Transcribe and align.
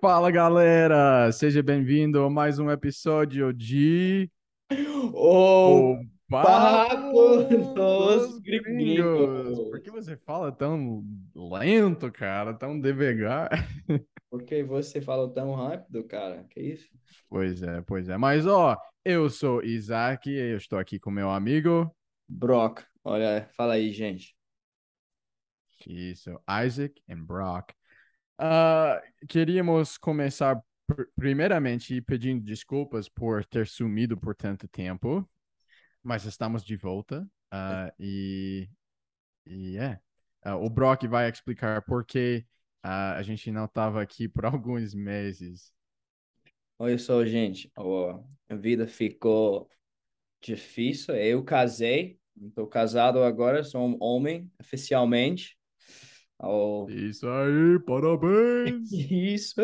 Fala 0.00 0.30
galera, 0.30 1.30
seja 1.30 1.62
bem-vindo 1.62 2.22
a 2.22 2.30
mais 2.30 2.58
um 2.58 2.70
episódio 2.70 3.52
de 3.52 4.30
O 5.12 5.92
O 5.92 5.98
Papo 6.30 7.44
dos 7.74 8.38
Gringos. 8.38 9.58
Por 9.68 9.80
que 9.82 9.90
você 9.90 10.16
fala 10.16 10.50
tão 10.50 11.04
lento, 11.34 12.10
cara? 12.10 12.54
Tão 12.54 12.80
devagar? 12.80 13.50
Por 14.30 14.42
que 14.44 14.62
você 14.62 15.02
fala 15.02 15.28
tão 15.34 15.52
rápido, 15.54 16.02
cara? 16.04 16.46
Que 16.48 16.60
isso? 16.60 16.88
Pois 17.28 17.62
é, 17.62 17.82
pois 17.82 18.08
é. 18.08 18.16
Mas 18.16 18.46
ó, 18.46 18.78
eu 19.04 19.28
sou 19.28 19.62
Isaac, 19.62 20.30
eu 20.30 20.56
estou 20.56 20.78
aqui 20.78 20.98
com 20.98 21.10
meu 21.10 21.28
amigo, 21.28 21.94
Brock, 22.26 22.80
olha, 23.04 23.50
fala 23.54 23.74
aí, 23.74 23.92
gente. 23.92 24.39
Isso, 25.88 26.30
Isaac 26.64 27.00
e 27.08 27.14
Brock. 27.14 27.72
Ah, 28.38 29.00
queríamos 29.28 29.98
começar 29.98 30.60
pr- 30.86 31.04
primeiramente 31.16 32.00
pedindo 32.02 32.44
desculpas 32.44 33.08
por 33.08 33.44
ter 33.44 33.66
sumido 33.66 34.16
por 34.18 34.34
tanto 34.34 34.68
tempo, 34.68 35.28
mas 36.02 36.24
estamos 36.24 36.64
de 36.64 36.76
volta. 36.76 37.28
ah, 37.50 37.92
e 37.98 38.68
E 39.46 39.78
é. 39.78 40.00
Ah, 40.42 40.56
o 40.56 40.70
Brock 40.70 41.04
vai 41.08 41.28
explicar 41.30 41.82
por 41.82 42.04
que 42.06 42.46
a 42.82 43.22
gente 43.22 43.50
não 43.52 43.66
estava 43.66 44.02
aqui 44.02 44.28
por 44.28 44.44
alguns 44.46 44.94
meses. 44.94 45.72
Olha 46.78 46.98
só, 46.98 47.24
gente, 47.24 47.70
ó, 47.76 48.22
a 48.48 48.54
vida 48.56 48.86
ficou 48.86 49.68
difícil. 50.42 51.16
Eu 51.16 51.44
casei, 51.44 52.20
estou 52.40 52.66
casado 52.68 53.22
agora, 53.24 53.64
sou 53.64 53.82
um 53.88 53.98
homem 54.00 54.50
oficialmente. 54.60 55.58
Ó, 56.42 56.88
Isso 56.88 57.28
aí, 57.28 57.78
parabéns! 57.84 58.90
isso. 58.92 59.60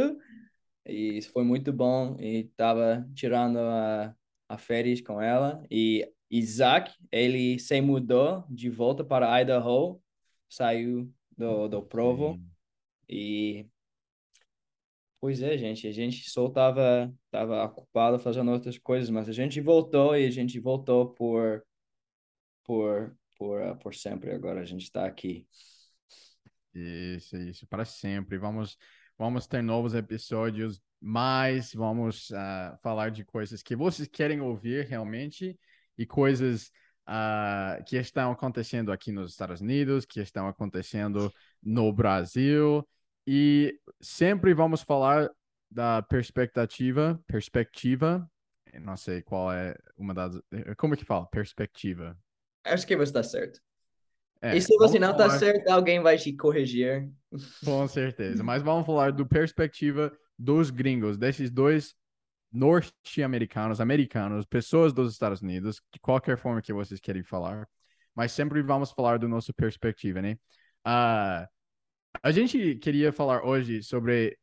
E 0.84 1.22
foi 1.22 1.42
muito 1.42 1.72
bom. 1.72 2.16
E 2.20 2.44
tava 2.56 3.08
tirando 3.14 3.58
a, 3.58 4.14
a 4.48 4.58
férias 4.58 5.00
com 5.00 5.20
ela. 5.20 5.62
E 5.70 6.08
Isaac, 6.30 6.92
ele 7.10 7.58
se 7.58 7.80
mudou 7.80 8.44
de 8.50 8.68
volta 8.68 9.04
para 9.04 9.40
Idaho, 9.40 10.00
saiu 10.48 11.12
do, 11.36 11.68
do 11.68 11.82
Provo. 11.82 12.34
Sim. 12.34 12.50
E, 13.08 13.66
pois 15.20 15.42
é, 15.42 15.56
gente, 15.56 15.86
a 15.86 15.92
gente 15.92 16.28
só 16.28 16.48
tava, 16.50 17.12
tava 17.30 17.64
ocupado 17.64 18.18
fazendo 18.18 18.50
outras 18.50 18.76
coisas, 18.78 19.08
mas 19.08 19.28
a 19.28 19.32
gente 19.32 19.60
voltou 19.60 20.16
e 20.16 20.26
a 20.26 20.30
gente 20.30 20.58
voltou 20.60 21.10
por, 21.10 21.64
por, 22.64 23.16
por, 23.38 23.76
por 23.78 23.94
sempre. 23.94 24.32
Agora 24.32 24.60
a 24.60 24.64
gente 24.64 24.82
está 24.82 25.06
aqui. 25.06 25.46
Isso, 26.76 27.36
isso, 27.38 27.66
para 27.66 27.84
sempre. 27.86 28.36
Vamos, 28.36 28.76
vamos 29.16 29.46
ter 29.46 29.62
novos 29.62 29.94
episódios, 29.94 30.80
mas 31.00 31.72
vamos 31.72 32.30
ah, 32.32 32.78
falar 32.82 33.10
de 33.10 33.24
coisas 33.24 33.62
que 33.62 33.74
vocês 33.74 34.06
querem 34.06 34.42
ouvir 34.42 34.84
realmente 34.86 35.58
e 35.96 36.04
coisas 36.04 36.70
ah, 37.06 37.78
que 37.86 37.96
estão 37.96 38.30
acontecendo 38.30 38.92
aqui 38.92 39.10
nos 39.10 39.30
Estados 39.30 39.62
Unidos, 39.62 40.04
que 40.04 40.20
estão 40.20 40.46
acontecendo 40.48 41.32
no 41.62 41.90
Brasil. 41.92 42.86
E 43.26 43.80
sempre 43.98 44.52
vamos 44.52 44.82
falar 44.82 45.30
da 45.70 46.02
perspectiva, 46.02 47.18
perspectiva, 47.26 48.30
não 48.82 48.96
sei 48.96 49.22
qual 49.22 49.50
é 49.50 49.74
uma 49.96 50.12
das, 50.12 50.38
como 50.76 50.92
é 50.92 50.96
que 50.96 51.04
fala? 51.06 51.26
Perspectiva. 51.26 52.18
Acho 52.64 52.86
que 52.86 52.96
você 52.96 53.10
está 53.10 53.22
certo. 53.22 53.60
É, 54.50 54.56
E 54.56 54.60
se 54.60 54.76
você 54.76 54.98
não 54.98 55.10
está 55.12 55.26
falar- 55.26 55.38
certo, 55.38 55.68
alguém 55.68 56.00
vai 56.00 56.16
te 56.16 56.32
corrigir. 56.32 57.10
Com 57.64 57.86
certeza. 57.88 58.42
Mas 58.42 58.62
vamos 58.62 58.86
falar 58.86 59.12
do 59.12 59.26
perspectiva 59.26 60.12
dos 60.38 60.70
gringos, 60.70 61.16
desses 61.16 61.50
dois 61.50 61.94
norte-americanos, 62.52 63.80
americanos, 63.80 64.46
pessoas 64.46 64.92
dos 64.92 65.12
Estados 65.12 65.42
Unidos, 65.42 65.80
de 65.92 66.00
qualquer 66.00 66.38
forma 66.38 66.62
que 66.62 66.72
vocês 66.72 67.00
querem 67.00 67.22
falar. 67.22 67.68
Mas 68.14 68.32
sempre 68.32 68.62
vamos 68.62 68.90
falar 68.92 69.18
do 69.18 69.28
nosso 69.28 69.52
perspectiva, 69.52 70.22
né? 70.22 70.38
Ah, 70.84 71.48
a 72.22 72.30
gente 72.30 72.76
queria 72.76 73.12
falar 73.12 73.44
hoje 73.44 73.82
sobre 73.82 74.38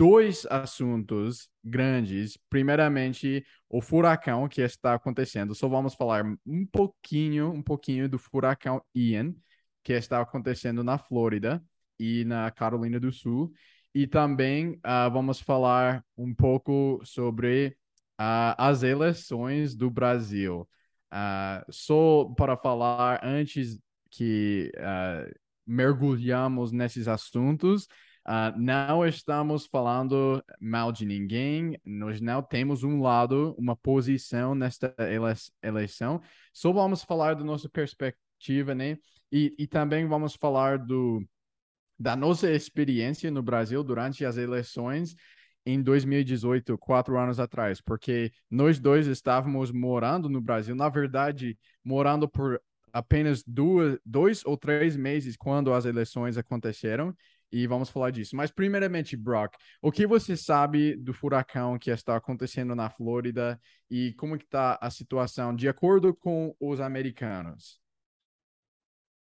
dois 0.00 0.46
assuntos 0.46 1.50
grandes. 1.62 2.38
Primeiramente, 2.48 3.44
o 3.68 3.82
furacão 3.82 4.48
que 4.48 4.62
está 4.62 4.94
acontecendo. 4.94 5.54
Só 5.54 5.68
vamos 5.68 5.92
falar 5.94 6.24
um 6.46 6.64
pouquinho, 6.64 7.50
um 7.52 7.62
pouquinho 7.62 8.08
do 8.08 8.18
furacão 8.18 8.82
Ian, 8.94 9.34
que 9.84 9.92
está 9.92 10.18
acontecendo 10.18 10.82
na 10.82 10.96
Flórida 10.96 11.62
e 11.98 12.24
na 12.24 12.50
Carolina 12.50 12.98
do 12.98 13.12
Sul. 13.12 13.52
E 13.94 14.06
também 14.06 14.80
ah, 14.82 15.06
vamos 15.10 15.38
falar 15.38 16.02
um 16.16 16.34
pouco 16.34 16.98
sobre 17.04 17.76
ah, 18.16 18.56
as 18.56 18.82
eleições 18.82 19.76
do 19.76 19.90
Brasil. 19.90 20.66
Ah, 21.10 21.62
só 21.68 22.24
para 22.38 22.56
falar 22.56 23.20
antes 23.22 23.78
que 24.10 24.72
mergulhamos 25.66 26.72
nesses 26.72 27.06
assuntos, 27.06 27.86
ah, 28.24 28.52
não 28.56 29.04
estamos 29.06 29.66
falando 29.66 30.42
mal 30.60 30.92
de 30.92 31.06
ninguém, 31.06 31.78
nós 31.84 32.20
não 32.20 32.42
temos 32.42 32.82
um 32.84 33.00
lado, 33.00 33.54
uma 33.58 33.76
posição 33.76 34.54
nesta 34.54 34.94
ele- 34.98 35.22
eleição, 35.62 36.20
só 36.52 36.72
vamos 36.72 37.02
falar 37.02 37.34
da 37.34 37.44
nossa 37.44 37.68
perspectiva, 37.68 38.74
né? 38.74 38.98
E, 39.32 39.54
e 39.58 39.66
também 39.66 40.06
vamos 40.06 40.34
falar 40.34 40.78
do, 40.78 41.24
da 41.98 42.16
nossa 42.16 42.50
experiência 42.50 43.30
no 43.30 43.42
Brasil 43.42 43.82
durante 43.84 44.24
as 44.24 44.36
eleições 44.36 45.14
em 45.66 45.82
2018, 45.82 46.78
quatro 46.78 47.18
anos 47.18 47.38
atrás, 47.38 47.80
porque 47.80 48.32
nós 48.50 48.78
dois 48.80 49.06
estávamos 49.06 49.70
morando 49.70 50.28
no 50.28 50.40
Brasil, 50.40 50.74
na 50.74 50.88
verdade, 50.88 51.58
morando 51.84 52.28
por 52.28 52.60
apenas 52.92 53.42
duas, 53.46 53.98
dois 54.04 54.44
ou 54.44 54.56
três 54.56 54.96
meses 54.96 55.36
quando 55.36 55.72
as 55.72 55.84
eleições 55.84 56.36
aconteceram, 56.36 57.14
e 57.52 57.66
vamos 57.66 57.90
falar 57.90 58.10
disso. 58.10 58.36
Mas, 58.36 58.50
primeiramente, 58.50 59.16
Brock, 59.16 59.54
o 59.82 59.90
que 59.92 60.06
você 60.06 60.36
sabe 60.36 60.96
do 60.96 61.12
furacão 61.14 61.78
que 61.78 61.90
está 61.90 62.16
acontecendo 62.16 62.74
na 62.74 62.90
Flórida 62.90 63.60
e 63.90 64.12
como 64.14 64.36
está 64.36 64.78
a 64.80 64.90
situação 64.90 65.54
de 65.54 65.68
acordo 65.68 66.14
com 66.14 66.54
os 66.60 66.80
americanos? 66.80 67.80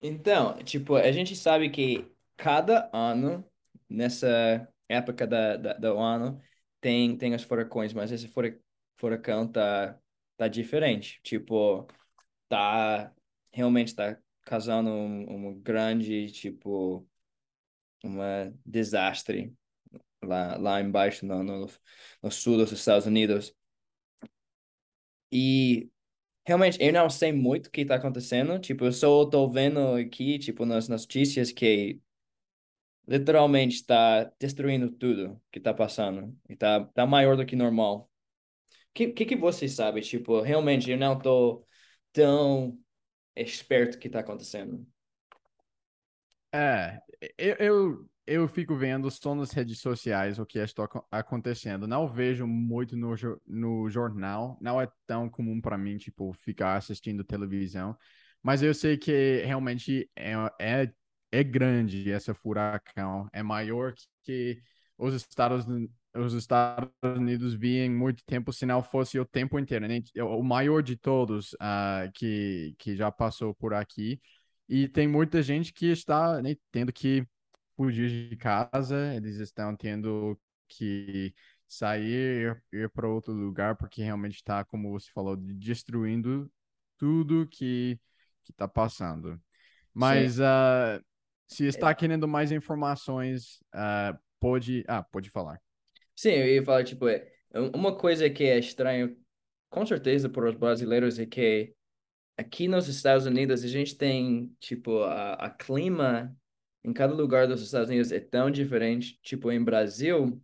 Então, 0.02 0.58
tipo, 0.64 0.96
a 0.96 1.12
gente 1.12 1.36
sabe 1.36 1.70
que 1.70 2.10
cada 2.38 2.90
ano, 2.94 3.44
nessa 3.90 4.68
época 4.88 5.28
da, 5.28 5.58
da, 5.58 5.74
do 5.74 5.98
ano, 6.00 6.42
tem, 6.80 7.18
tem 7.18 7.36
os 7.36 7.44
furacões, 7.44 7.94
mas 7.94 8.12
esse 8.12 8.28
fura- 8.28 8.58
furacão 8.98 9.48
tá, 9.52 10.00
tá 10.38 10.48
diferente. 10.48 11.20
Tipo, 11.24 11.86
tá, 12.50 13.14
realmente 13.54 13.96
tá 13.96 14.18
causando 14.44 14.90
um, 14.92 15.50
um 15.50 15.62
grande, 15.62 16.32
tipo, 16.32 17.08
uma 18.04 18.54
desastre 18.66 19.54
lá, 20.24 20.58
lá 20.58 20.82
embaixo, 20.82 21.26
no, 21.26 21.44
no, 21.44 21.68
no 22.24 22.32
sul 22.32 22.58
dos 22.58 22.72
Estados 22.72 23.08
Unidos. 23.08 23.56
E 25.32 25.90
Realmente, 26.46 26.78
eu 26.82 26.94
não 26.94 27.10
sei 27.10 27.32
muito 27.34 27.68
o 27.68 27.72
que 27.72 27.82
está 27.82 27.96
acontecendo. 27.96 28.60
Tipo, 28.60 28.86
eu 28.86 28.94
só 28.94 29.26
tô 29.26 29.50
vendo 29.50 29.80
aqui, 29.96 30.40
tipo, 30.40 30.66
nas 30.66 30.90
notícias 30.90 31.52
que 31.54 32.02
literalmente 33.08 33.76
está 33.76 34.26
destruindo 34.40 34.92
tudo 34.92 35.42
que 35.52 35.60
está 35.60 35.74
passando. 35.74 36.38
E 36.48 36.56
tá, 36.56 36.86
tá 36.86 37.06
maior 37.06 37.36
do 37.38 37.46
que 37.46 37.56
normal. 37.56 38.10
O 38.92 38.94
que, 38.94 39.10
que, 39.14 39.26
que 39.26 39.36
você 39.36 39.70
sabe? 39.70 40.02
Tipo, 40.02 40.42
realmente, 40.42 40.92
eu 40.92 40.98
não 40.98 41.20
tô 41.20 41.66
tão 42.14 42.80
esperto 43.36 43.96
o 43.98 44.00
que 44.00 44.08
está 44.10 44.22
acontecendo. 44.22 44.88
É, 46.52 47.02
eu, 47.38 47.56
eu, 47.60 48.10
eu 48.28 48.48
fico 48.48 48.76
vendo 48.76 49.10
só 49.12 49.36
nas 49.36 49.52
redes 49.52 49.80
sociais 49.80 50.40
o 50.40 50.46
que 50.46 50.60
está 50.60 50.84
aco- 50.86 51.06
acontecendo. 51.12 51.88
Não 51.88 52.08
vejo 52.08 52.48
muito 52.48 52.96
no, 52.96 53.14
no 53.48 53.90
jornal. 53.90 54.58
Não 54.62 54.80
é 54.82 54.88
tão 55.06 55.30
comum 55.30 55.60
para 55.62 55.78
mim, 55.78 55.98
tipo, 55.98 56.32
ficar 56.34 56.78
assistindo 56.78 57.24
televisão. 57.24 57.98
Mas 58.42 58.62
eu 58.62 58.74
sei 58.74 58.98
que 58.98 59.44
realmente 59.46 60.10
é, 60.16 60.34
é, 60.60 60.94
é 61.32 61.44
grande 61.44 62.12
essa 62.12 62.34
furacão. 62.34 63.28
É 63.34 63.44
maior 63.44 63.94
que 64.24 64.62
os 64.98 65.14
Estados, 65.14 65.66
os 66.16 66.34
Estados 66.34 66.90
Unidos 67.04 67.54
via 67.54 67.86
em 67.86 67.90
muito 67.90 68.24
tempo, 68.26 68.52
se 68.52 68.66
não 68.66 68.82
fosse 68.82 69.20
o 69.20 69.26
tempo 69.26 69.60
inteiro, 69.60 69.88
né? 69.88 70.02
O 70.24 70.44
maior 70.44 70.82
de 70.82 70.96
todos 70.98 71.56
ah, 71.60 72.10
que, 72.14 72.76
que 72.80 72.96
já 72.96 73.12
passou 73.12 73.54
por 73.54 73.74
aqui. 73.74 74.20
E 74.70 74.88
tem 74.88 75.08
muita 75.08 75.42
gente 75.44 75.74
que 75.74 75.88
está, 75.88 76.42
né, 76.42 76.56
tendo 76.72 76.94
que 76.94 77.28
fugir 77.76 78.30
de 78.30 78.36
casa, 78.38 79.16
eles 79.16 79.38
estão 79.38 79.76
tendo 79.76 80.40
que 80.68 81.34
sair, 81.68 82.62
ir 82.72 82.90
para 82.92 83.08
outro 83.08 83.34
lugar, 83.34 83.76
porque 83.78 84.04
realmente 84.04 84.36
está, 84.36 84.64
como 84.66 84.92
você 84.92 85.10
falou, 85.12 85.36
de- 85.36 85.54
destruindo 85.56 86.52
tudo 86.98 87.48
que 87.48 88.00
que 88.44 88.52
está 88.52 88.68
passando. 88.68 89.40
Mas 89.94 90.40
ah, 90.42 91.02
se 91.48 91.66
está 91.68 91.94
querendo 91.94 92.28
mais 92.28 92.52
informações, 92.52 93.60
uh, 93.76 94.18
pode. 94.40 94.84
Ah, 94.88 95.04
pode 95.04 95.30
falar. 95.30 95.62
Sim, 96.16 96.32
eu 96.32 96.48
ia 96.48 96.64
falar, 96.64 96.84
tipo, 96.84 97.08
é, 97.08 97.32
uma 97.76 97.96
coisa 97.96 98.30
que 98.30 98.44
é 98.44 98.58
estranho, 98.60 99.16
com 99.70 99.86
certeza, 99.86 100.30
para 100.30 100.50
os 100.50 100.56
brasileiros 100.56 101.18
é 101.20 101.26
que 101.26 101.74
aqui 102.40 102.70
nos 102.70 102.88
Estados 102.88 103.26
Unidos 103.26 103.66
a 103.66 103.68
gente 103.68 103.98
tem, 103.98 104.56
tipo, 104.62 105.04
a, 105.04 105.34
a 105.34 105.50
clima 105.50 106.34
em 106.82 106.94
cada 106.94 107.14
lugar 107.14 107.46
dos 107.48 107.62
Estados 107.62 107.90
Unidos 107.90 108.14
é 108.14 108.20
tão 108.20 108.50
diferente. 108.50 109.20
Tipo, 109.22 109.52
em 109.52 109.62
Brasil, 109.62 110.42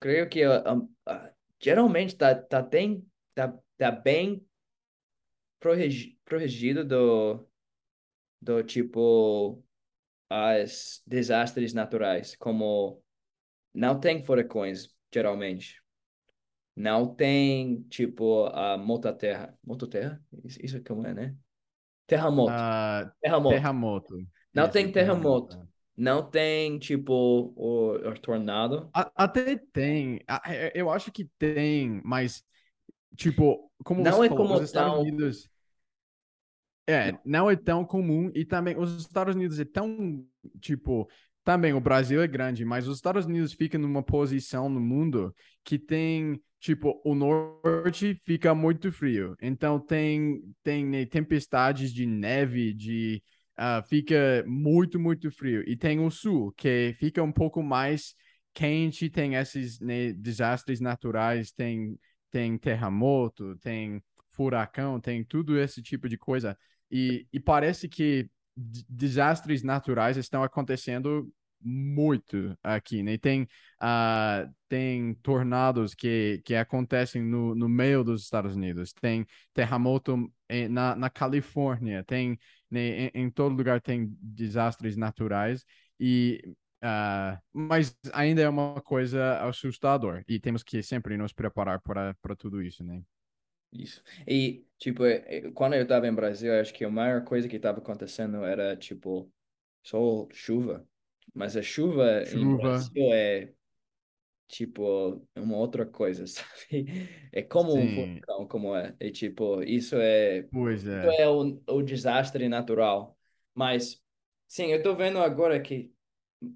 creio 0.00 0.26
que 0.26 0.46
uh, 0.46 0.78
uh, 0.78 1.34
geralmente 1.60 2.16
tá, 2.16 2.34
tá, 2.34 2.62
tem, 2.62 3.06
tá, 3.34 3.54
tá 3.76 3.90
bem 3.90 4.46
protegido 5.60 6.82
do, 6.82 7.46
do 8.40 8.62
tipo 8.62 9.62
as 10.30 11.02
desastres 11.06 11.74
naturais, 11.74 12.34
como 12.36 13.02
não 13.74 14.00
tem 14.00 14.24
furacões, 14.24 14.88
geralmente. 15.12 15.82
Não 16.76 17.14
tem, 17.14 17.82
tipo, 17.88 18.44
a 18.52 18.76
mototerra. 18.76 19.58
Mototerra? 19.64 20.22
Isso, 20.44 20.82
como 20.84 21.06
é, 21.06 21.14
né? 21.14 21.34
Terremoto. 22.06 22.52
Uh, 22.52 23.10
terremoto. 23.20 23.54
Terremoto. 23.54 24.26
Não 24.52 24.64
isso, 24.64 24.72
tem 24.72 24.92
terremoto. 24.92 25.48
terremoto. 25.48 25.76
Não 25.96 26.30
tem, 26.30 26.78
tipo, 26.78 27.54
o, 27.56 27.92
o 27.94 28.20
tornado. 28.20 28.90
Até 28.92 29.56
tem. 29.72 30.20
É, 30.46 30.70
eu 30.74 30.90
acho 30.90 31.10
que 31.10 31.24
tem, 31.38 32.02
mas, 32.04 32.44
tipo, 33.16 33.72
como 33.82 34.02
não 34.02 34.22
é 34.22 34.28
falou, 34.28 34.44
como 34.44 34.54
os 34.56 34.62
Estados 34.62 34.92
tão... 34.92 35.00
Unidos... 35.00 35.48
É, 36.88 37.18
não 37.24 37.50
é 37.50 37.56
tão 37.56 37.84
comum 37.84 38.30
e 38.32 38.44
também 38.44 38.78
os 38.78 38.96
Estados 39.00 39.34
Unidos 39.34 39.58
é 39.58 39.64
tão, 39.64 40.24
tipo, 40.60 41.08
também 41.42 41.72
o 41.72 41.80
Brasil 41.80 42.22
é 42.22 42.28
grande, 42.28 42.64
mas 42.64 42.86
os 42.86 42.96
Estados 42.96 43.24
Unidos 43.24 43.52
ficam 43.52 43.80
numa 43.80 44.04
posição 44.04 44.68
no 44.68 44.78
mundo 44.78 45.34
que 45.64 45.80
tem, 45.80 46.40
tipo, 46.66 47.00
o 47.04 47.14
norte 47.14 48.20
fica 48.24 48.52
muito 48.52 48.90
frio. 48.90 49.36
Então 49.40 49.78
tem 49.78 50.42
tem 50.64 50.84
né, 50.84 51.06
tempestades 51.06 51.92
de 51.92 52.04
neve, 52.04 52.74
de 52.74 53.22
uh, 53.56 53.86
fica 53.88 54.44
muito 54.46 54.98
muito 54.98 55.30
frio. 55.30 55.62
E 55.64 55.76
tem 55.76 56.00
o 56.00 56.10
sul 56.10 56.52
que 56.56 56.96
fica 56.98 57.22
um 57.22 57.30
pouco 57.30 57.62
mais 57.62 58.14
quente, 58.52 59.08
tem 59.08 59.36
esses 59.36 59.78
né, 59.78 60.12
desastres 60.12 60.80
naturais, 60.80 61.52
tem 61.52 61.96
tem 62.32 62.58
terremoto, 62.58 63.56
tem 63.58 64.02
furacão, 64.32 65.00
tem 65.00 65.24
tudo 65.24 65.58
esse 65.58 65.80
tipo 65.80 66.08
de 66.08 66.18
coisa. 66.18 66.58
E, 66.90 67.26
e 67.32 67.38
parece 67.38 67.88
que 67.88 68.28
desastres 68.88 69.62
naturais 69.62 70.16
estão 70.16 70.42
acontecendo 70.42 71.32
muito 71.60 72.56
aqui, 72.62 73.02
né? 73.02 73.18
Tem, 73.18 73.42
uh, 73.82 74.54
tem 74.68 75.14
tornados 75.22 75.94
que, 75.94 76.40
que 76.44 76.54
acontecem 76.54 77.22
no, 77.22 77.54
no 77.54 77.68
meio 77.68 78.04
dos 78.04 78.22
Estados 78.22 78.54
Unidos, 78.54 78.92
tem 78.92 79.26
terremoto 79.54 80.30
na, 80.70 80.94
na 80.94 81.10
Califórnia, 81.10 82.04
tem 82.04 82.38
né, 82.70 82.80
em, 82.80 83.10
em 83.14 83.30
todo 83.30 83.54
lugar 83.54 83.80
tem 83.80 84.16
desastres 84.20 84.96
naturais 84.96 85.64
e 85.98 86.40
uh, 86.82 87.40
mas 87.52 87.96
ainda 88.12 88.42
é 88.42 88.48
uma 88.48 88.80
coisa 88.80 89.40
assustador 89.40 90.22
e 90.28 90.38
temos 90.40 90.62
que 90.62 90.82
sempre 90.82 91.16
nos 91.16 91.32
preparar 91.32 91.80
para, 91.80 92.14
para 92.20 92.36
tudo 92.36 92.62
isso, 92.62 92.84
né? 92.84 93.02
Isso. 93.72 94.02
E, 94.26 94.64
tipo, 94.78 95.04
é, 95.04 95.24
é, 95.26 95.50
quando 95.50 95.74
eu 95.74 95.82
estava 95.82 96.06
em 96.06 96.14
Brasil, 96.14 96.52
acho 96.54 96.72
que 96.72 96.84
a 96.84 96.90
maior 96.90 97.24
coisa 97.24 97.48
que 97.48 97.56
estava 97.56 97.78
acontecendo 97.78 98.44
era, 98.44 98.76
tipo, 98.76 99.30
só 99.82 100.26
chuva. 100.32 100.86
Mas 101.34 101.56
a 101.56 101.62
chuva, 101.62 102.24
chuva. 102.24 102.56
Brasil 102.56 103.12
é, 103.12 103.52
tipo, 104.48 105.26
uma 105.36 105.56
outra 105.56 105.84
coisa, 105.84 106.26
sabe? 106.26 106.86
É 107.32 107.42
como 107.42 107.72
Sim. 107.72 107.78
um 107.78 107.94
vulcão, 107.94 108.48
como 108.48 108.76
é. 108.76 108.94
E, 109.00 109.10
tipo, 109.10 109.62
isso 109.62 109.96
é... 109.96 110.42
Pois 110.44 110.86
é. 110.86 111.00
Isso 111.00 111.20
é 111.20 111.28
o, 111.28 111.60
o 111.68 111.82
desastre 111.82 112.48
natural. 112.48 113.16
Mas, 113.54 114.02
sim, 114.46 114.66
eu 114.72 114.82
tô 114.82 114.94
vendo 114.94 115.18
agora 115.18 115.60
que 115.60 115.92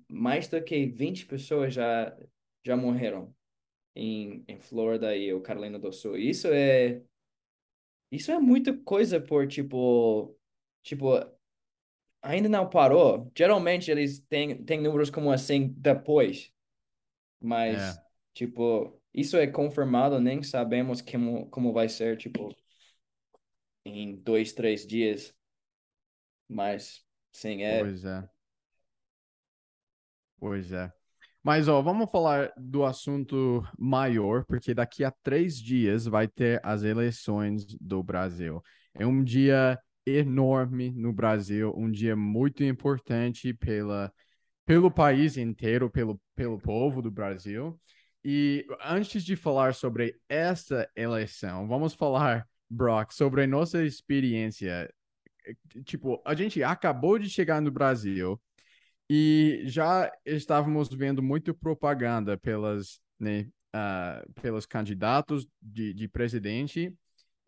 mais 0.09 0.49
do 0.49 0.63
que 0.63 0.87
20 0.87 1.27
pessoas 1.27 1.73
já, 1.73 2.17
já 2.65 2.77
morreram 2.77 3.35
em, 3.95 4.45
em 4.47 4.59
Flórida 4.59 5.15
e 5.17 5.33
o 5.33 5.41
Carolina 5.41 5.79
do 5.79 5.93
Sul. 5.93 6.17
Isso 6.17 6.49
é 6.49 7.03
isso 8.11 8.33
é 8.33 8.39
muita 8.39 8.77
coisa 8.77 9.21
por 9.21 9.47
tipo 9.47 10.37
tipo 10.83 11.15
ainda 12.23 12.49
não 12.49 12.69
parou. 12.69 13.31
Geralmente 13.37 13.91
eles 13.91 14.21
têm, 14.21 14.63
têm 14.65 14.81
números 14.81 15.11
como 15.11 15.31
assim 15.31 15.75
depois. 15.77 16.53
Mas 17.41 17.97
é. 17.97 18.03
tipo, 18.35 19.01
isso 19.15 19.37
é 19.37 19.47
confirmado, 19.47 20.21
nem 20.21 20.43
sabemos 20.43 21.01
como 21.01 21.49
como 21.51 21.73
vai 21.73 21.89
ser 21.89 22.17
tipo 22.17 22.55
em 23.85 24.17
dois, 24.17 24.53
três 24.53 24.87
dias. 24.87 25.35
Mas 26.49 27.05
sim, 27.33 27.63
é. 27.63 27.81
Pois 27.81 28.05
é. 28.05 28.29
Pois 30.39 30.73
é. 30.73 30.93
Mas, 31.43 31.69
ó, 31.69 31.81
vamos 31.81 32.11
falar 32.11 32.53
do 32.57 32.85
assunto 32.85 33.67
maior, 33.79 34.45
porque 34.45 34.75
daqui 34.75 35.03
a 35.05 35.11
três 35.11 35.57
dias 35.57 36.05
vai 36.05 36.29
ter 36.29 36.61
as 36.63 36.83
eleições 36.83 37.65
do 37.81 38.03
Brasil. 38.03 38.63
É 38.95 39.07
um 39.07 39.25
dia 39.25 39.79
enorme 40.07 40.91
no 40.93 41.13
Brasil, 41.13 41.73
um 41.77 41.91
dia 41.91 42.17
muito 42.17 42.65
importante 42.65 43.53
pela, 43.55 44.13
pelo 44.65 44.91
país 44.91 45.37
inteiro, 45.37 45.91
pelo, 45.91 46.21
pelo 46.35 46.59
povo 46.59 47.03
do 47.03 47.11
Brasil. 47.11 47.79
E 48.25 48.67
antes 48.85 49.25
de 49.25 49.35
falar 49.35 49.75
sobre 49.75 50.19
essa 50.29 50.89
eleição, 50.95 51.67
vamos 51.67 51.95
falar, 51.95 52.47
Brock, 52.69 53.13
sobre 53.13 53.45
a 53.45 53.47
nossa 53.47 53.85
experiência. 53.85 54.93
Tipo, 55.85 56.23
a 56.25 56.35
gente 56.35 56.63
acabou 56.63 57.19
de 57.19 57.29
chegar 57.31 57.61
no 57.63 57.71
Brasil 57.71 58.41
e 59.09 59.63
já 59.65 60.13
estávamos 60.25 60.89
vendo 60.89 61.23
muito 61.23 61.55
propaganda 61.55 62.37
pelas, 62.37 63.01
né, 63.19 63.49
uh, 63.75 64.33
pelos 64.41 64.67
candidatos 64.67 65.49
de, 65.61 65.95
de 65.95 66.07
presidente. 66.07 66.95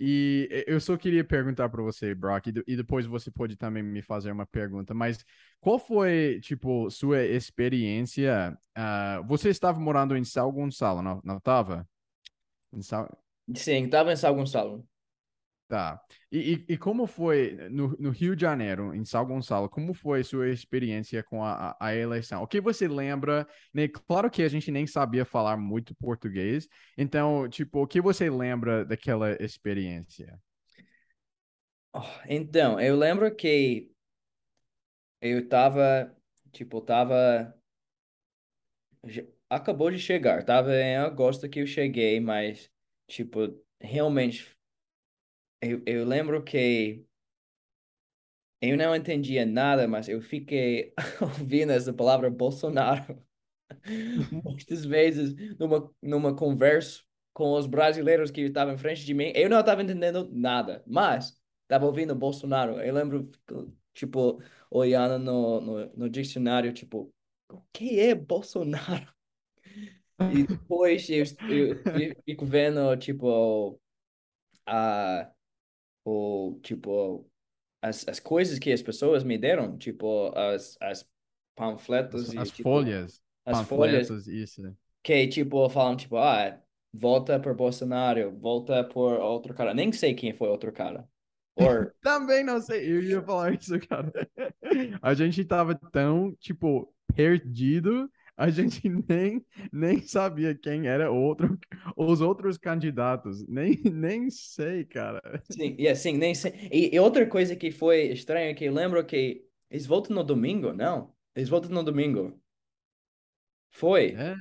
E 0.05 0.65
eu 0.67 0.81
só 0.81 0.97
queria 0.97 1.23
perguntar 1.23 1.69
para 1.69 1.81
você, 1.81 2.13
Brock, 2.13 2.49
e, 2.49 2.53
e, 2.67 2.77
depois 2.77 3.07
você 3.07 3.31
pode 3.31 3.55
também 3.55 3.85
me 3.85 4.03
fazer 4.03 4.33
uma 4.33 4.45
pergunta, 4.45 4.93
mas 4.93 5.25
qual 5.61 5.79
foi, 5.79 6.41
tipo, 6.43 6.91
sua 6.91 7.23
experiência? 7.23 8.59
Uh, 8.77 9.25
você 9.29 9.51
estava 9.51 9.79
morando 9.79 10.17
em 10.17 10.25
São 10.25 10.51
Gonçalo, 10.51 11.03
não, 11.03 11.37
estava? 11.37 11.89
Sim, 13.55 13.85
estava 13.85 14.13
em 14.13 14.17
São 14.17 14.35
Gonçalo. 14.35 14.85
Tá. 15.73 15.99
E, 16.31 16.67
e, 16.69 16.75
e, 16.75 16.77
como 16.77 17.07
foi 17.07 17.57
no, 17.71 17.97
no, 17.99 18.11
Rio 18.11 18.37
de 18.37 18.43
Janeiro, 18.43 18.95
em 18.95 19.07
São 19.07 19.25
Gonçalo, 19.25 19.71
como 19.71 19.95
foi 19.95 20.23
sua 20.23 20.51
experiência 20.51 21.23
com 21.23 21.43
a, 21.43 21.75
a, 21.81 21.97
eleição? 21.97 22.43
O 22.43 22.47
que 22.47 22.61
você 22.61 22.87
lembra? 22.87 23.49
Né? 23.73 23.89
Claro 23.89 24.31
que 24.31 24.43
a 24.43 24.49
gente 24.51 24.71
nem 24.71 24.87
sabia 24.87 25.25
falar 25.25 25.57
muito 25.57 25.95
português, 25.95 26.69
então, 26.99 27.49
tipo, 27.49 27.81
o 27.81 27.87
que 27.87 28.03
você 28.03 28.29
lembra 28.29 28.85
daquela 28.85 29.33
experiência? 29.43 30.39
Oh, 31.95 32.03
então, 32.29 32.79
eu 32.79 32.95
lembro 32.95 33.35
que 33.35 33.91
eu 35.23 35.49
tava, 35.49 36.15
tipo, 36.53 36.83
tava. 36.83 37.55
Acabou 39.49 39.91
de 39.91 39.99
chegar, 39.99 40.45
tava 40.45 40.75
em 40.75 40.97
agosto 40.97 41.49
que 41.49 41.61
eu 41.61 41.67
cheguei, 41.67 42.21
mas, 42.21 42.71
tipo, 43.07 43.59
realmente 43.81 44.55
eu, 45.63 45.83
eu 45.87 46.05
lembro 46.05 46.43
que 46.43 47.07
eu 48.61 48.77
não 48.77 48.95
entendia 48.95 49.45
nada, 49.45 49.89
mas 49.89 50.09
eu 50.09 50.21
fiquei 50.21 50.93
ouvindo 51.21 51.71
essa 51.73 51.93
palavra 51.93 52.31
Bolsonaro 52.31 53.23
muitas 54.31 54.85
vezes 54.85 55.35
numa, 55.59 55.91
numa 56.01 56.37
conversa 56.37 57.03
com 57.33 57.53
os 57.55 57.67
brasileiros 57.67 58.31
que 58.31 58.43
estavam 58.43 58.75
em 58.75 58.79
frente 58.79 59.05
de 59.05 59.15
mim. 59.15 59.33
Eu 59.35 59.49
não 59.49 59.61
estava 59.61 59.83
entendendo 59.83 60.29
nada, 60.33 60.83
mas 60.87 61.41
estava 61.63 61.87
ouvindo 61.87 62.15
Bolsonaro. 62.15 62.81
Eu 62.81 62.95
lembro, 62.95 63.31
tipo, 63.95 64.43
olhando 64.71 65.19
no, 65.19 65.61
no, 65.61 65.97
no 65.97 66.11
dicionário, 66.11 66.73
tipo, 66.73 67.13
o 67.51 67.63
que 67.73 68.01
é 68.01 68.15
Bolsonaro? 68.15 69.13
E 70.33 70.47
depois 70.47 71.09
eu, 71.11 71.25
eu 71.99 72.23
fico 72.25 72.47
vendo, 72.47 72.97
tipo, 72.97 73.81
a 74.67 75.31
ou 76.05 76.59
tipo 76.61 77.27
as, 77.81 78.07
as 78.09 78.21
coisas 78.21 78.59
que 78.59 78.73
as 78.73 78.83
pessoas 78.83 79.25
me 79.25 79.37
deram, 79.37 79.77
tipo 79.77 80.33
as, 80.37 80.77
as 80.81 81.07
panfletos 81.57 82.29
as, 82.29 82.35
e 82.35 82.39
as 82.39 82.51
tipo, 82.51 82.63
folhas, 82.63 83.21
as 83.45 83.67
folhas 83.67 84.27
isso. 84.27 84.63
Né? 84.63 84.73
Que 85.03 85.27
tipo 85.27 85.69
falam 85.69 85.97
tipo, 85.97 86.17
ah, 86.17 86.59
volta 86.93 87.41
por 87.41 87.55
Bolsonaro, 87.55 88.31
volta 88.39 88.85
por 88.85 89.19
outro 89.19 89.55
cara. 89.55 89.75
Nem 89.75 89.93
sei 89.93 90.15
quem 90.15 90.33
foi 90.33 90.49
outro 90.49 90.73
cara. 90.73 91.09
Or... 91.57 91.93
Também 92.03 92.45
não 92.45 92.61
sei, 92.61 92.91
eu 92.91 93.03
ia 93.03 93.23
falar 93.23 93.55
isso, 93.55 93.79
cara. 93.81 94.13
A 95.03 95.15
gente 95.15 95.45
tava 95.45 95.75
tão, 95.75 96.35
tipo, 96.39 96.93
perdido, 97.15 98.11
a 98.43 98.51
gente 98.51 98.83
nem, 99.09 99.45
nem 99.73 100.01
sabia 100.01 100.53
quem 100.53 100.89
era 100.89 101.11
outro, 101.11 101.57
os 101.97 102.21
outros 102.21 102.59
candidatos. 102.59 103.47
Nem, 103.47 103.81
nem 103.85 104.29
sei, 104.31 104.85
cara. 104.85 105.23
Sim, 105.51 105.77
yeah, 105.79 105.95
sim, 105.95 106.17
nem 106.17 106.35
sei. 106.35 106.53
E, 106.73 106.95
e 106.95 106.99
outra 106.99 107.25
coisa 107.25 107.55
que 107.55 107.71
foi 107.71 108.07
estranha 108.09 108.51
é 108.51 108.55
que 108.55 108.65
eu 108.65 108.73
lembro 108.73 109.05
que 109.07 109.45
eles 109.71 109.87
votam 109.87 110.17
no 110.17 110.25
domingo, 110.25 110.73
não? 110.73 111.15
Eles 111.37 111.49
votam 111.49 111.71
no 111.71 111.85
domingo. 111.85 112.37
Foi. 113.71 114.17
É, 114.17 114.37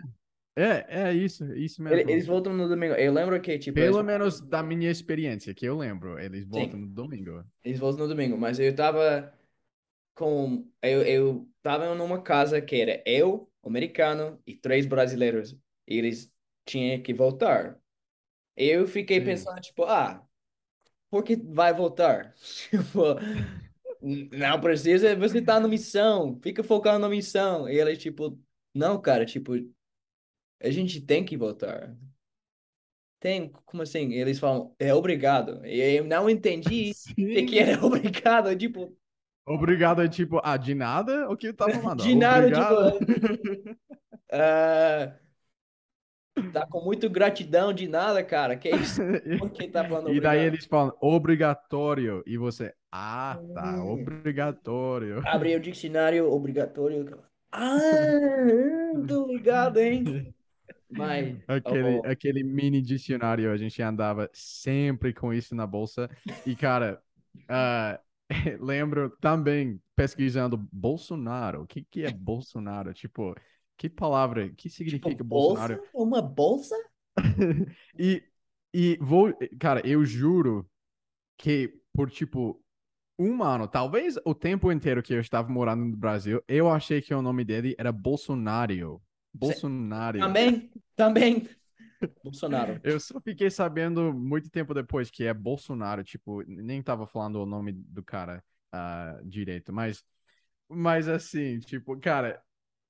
é, 0.55 0.85
é 1.03 1.13
isso, 1.13 1.45
isso 1.53 1.81
mesmo. 1.83 2.09
Eles 2.09 2.25
votam 2.25 2.53
no 2.53 2.67
domingo. 2.67 2.95
Eu 2.95 3.13
lembro 3.13 3.39
que, 3.39 3.59
tipo. 3.59 3.75
Pelo 3.75 3.97
eles... 3.97 4.05
menos 4.05 4.41
da 4.41 4.63
minha 4.63 4.89
experiência, 4.89 5.53
que 5.53 5.65
eu 5.65 5.77
lembro, 5.77 6.17
eles 6.17 6.43
votam 6.45 6.79
no 6.79 6.87
domingo. 6.87 7.43
Eles 7.63 7.79
votam 7.79 7.99
no 7.99 8.07
domingo, 8.07 8.35
mas 8.35 8.59
eu 8.59 8.75
tava 8.75 9.31
com. 10.15 10.67
Eu, 10.81 11.03
eu 11.03 11.47
tava 11.61 11.93
numa 11.93 12.19
casa 12.19 12.59
que 12.59 12.81
era 12.81 13.03
eu, 13.05 13.50
americano, 13.63 14.41
e 14.45 14.55
três 14.55 14.85
brasileiros. 14.85 15.53
E 15.87 15.97
eles 15.97 16.31
tinham 16.65 17.01
que 17.01 17.13
votar. 17.13 17.79
Eu 18.55 18.87
fiquei 18.87 19.19
Sim. 19.19 19.25
pensando, 19.25 19.61
tipo, 19.61 19.83
ah, 19.83 20.25
por 21.09 21.23
que 21.23 21.35
vai 21.35 21.73
votar? 21.73 22.33
Tipo. 22.69 23.15
Não 24.01 24.59
precisa, 24.59 25.15
você 25.15 25.43
tá 25.43 25.59
na 25.59 25.67
missão, 25.67 26.39
fica 26.41 26.63
focado 26.63 26.97
na 26.97 27.07
missão. 27.07 27.69
E 27.69 27.79
ele, 27.79 27.95
tipo, 27.95 28.39
não, 28.73 28.99
cara, 28.99 29.25
tipo, 29.25 29.53
a 30.59 30.69
gente 30.71 31.01
tem 31.01 31.23
que 31.23 31.37
votar. 31.37 31.95
Tem, 33.19 33.51
como 33.65 33.83
assim? 33.83 34.11
Eles 34.13 34.39
falam, 34.39 34.75
é 34.79 34.91
obrigado. 34.91 35.63
E 35.63 35.79
eu 35.79 36.03
não 36.03 36.27
entendi 36.27 36.91
o 37.13 37.45
que 37.45 37.59
era 37.59 37.85
obrigado, 37.85 38.55
tipo... 38.57 38.97
Obrigado 39.53 40.01
é 40.01 40.07
tipo, 40.07 40.39
ah, 40.43 40.57
de 40.57 40.73
nada? 40.73 41.29
O 41.29 41.37
que 41.37 41.47
eu 41.47 41.53
tava 41.53 41.71
falando? 41.79 42.03
De 42.03 42.15
nada, 42.15 42.47
obrigado. 42.47 42.99
tipo... 42.99 43.71
uh, 44.31 45.11
tá 46.51 46.65
com 46.67 46.81
muito 46.81 47.09
gratidão 47.09 47.73
de 47.73 47.87
nada, 47.87 48.23
cara. 48.23 48.55
Que 48.55 48.69
é 48.69 48.75
isso? 48.75 49.01
Por 49.39 49.49
que 49.49 49.67
tá 49.67 49.83
falando 49.83 50.13
E 50.13 50.19
daí 50.19 50.39
eles 50.39 50.65
falam, 50.65 50.95
obrigatório. 51.01 52.23
E 52.25 52.37
você, 52.37 52.73
ah, 52.91 53.39
tá, 53.53 53.75
hum. 53.75 53.91
obrigatório. 53.91 55.21
Abre 55.25 55.55
o 55.55 55.59
dicionário, 55.59 56.31
obrigatório. 56.31 57.19
Ah, 57.51 57.77
muito 58.93 59.27
ligado, 59.27 59.77
hein? 59.77 60.33
Mas, 60.89 61.37
aquele, 61.47 61.99
oh. 61.99 62.01
aquele 62.05 62.43
mini 62.43 62.81
dicionário, 62.81 63.51
a 63.51 63.57
gente 63.57 63.81
andava 63.81 64.29
sempre 64.33 65.13
com 65.13 65.33
isso 65.33 65.55
na 65.55 65.65
bolsa. 65.65 66.09
E, 66.45 66.55
cara, 66.55 67.01
uh, 67.35 67.97
lembro 68.59 69.09
também 69.21 69.81
pesquisando 69.95 70.57
Bolsonaro. 70.71 71.63
O 71.63 71.67
que, 71.67 71.83
que 71.83 72.03
é 72.03 72.11
Bolsonaro? 72.11 72.93
Tipo, 72.93 73.35
que 73.77 73.89
palavra? 73.89 74.49
que 74.49 74.69
significa 74.69 75.09
tipo, 75.09 75.23
Bolsonaro? 75.23 75.75
Bolsa? 75.75 75.89
Uma 75.93 76.21
bolsa? 76.21 76.75
e, 77.97 78.23
e 78.73 78.97
vou, 79.01 79.33
cara, 79.59 79.85
eu 79.85 80.05
juro 80.05 80.69
que 81.37 81.73
por 81.93 82.09
tipo 82.09 82.63
um 83.19 83.43
ano, 83.43 83.67
talvez 83.67 84.17
o 84.25 84.33
tempo 84.33 84.71
inteiro 84.71 85.03
que 85.03 85.13
eu 85.13 85.19
estava 85.19 85.47
morando 85.49 85.85
no 85.85 85.97
Brasil, 85.97 86.43
eu 86.47 86.69
achei 86.69 87.01
que 87.01 87.13
o 87.13 87.21
nome 87.21 87.43
dele 87.43 87.75
era 87.77 87.91
Bolsonaro. 87.91 89.01
Bolsonaro. 89.33 90.19
Também, 90.19 90.71
também. 90.95 91.47
Bolsonaro. 92.23 92.79
Eu 92.83 92.99
só 92.99 93.19
fiquei 93.19 93.49
sabendo 93.49 94.13
muito 94.13 94.49
tempo 94.49 94.73
depois 94.73 95.09
que 95.09 95.25
é 95.25 95.33
Bolsonaro, 95.33 96.03
tipo, 96.03 96.43
nem 96.47 96.81
tava 96.81 97.07
falando 97.07 97.35
o 97.41 97.45
nome 97.45 97.71
do 97.71 98.03
cara 98.03 98.43
uh, 98.73 99.25
direito, 99.25 99.73
mas, 99.73 100.03
mas 100.69 101.07
assim, 101.07 101.59
tipo, 101.59 101.97
cara, 101.99 102.41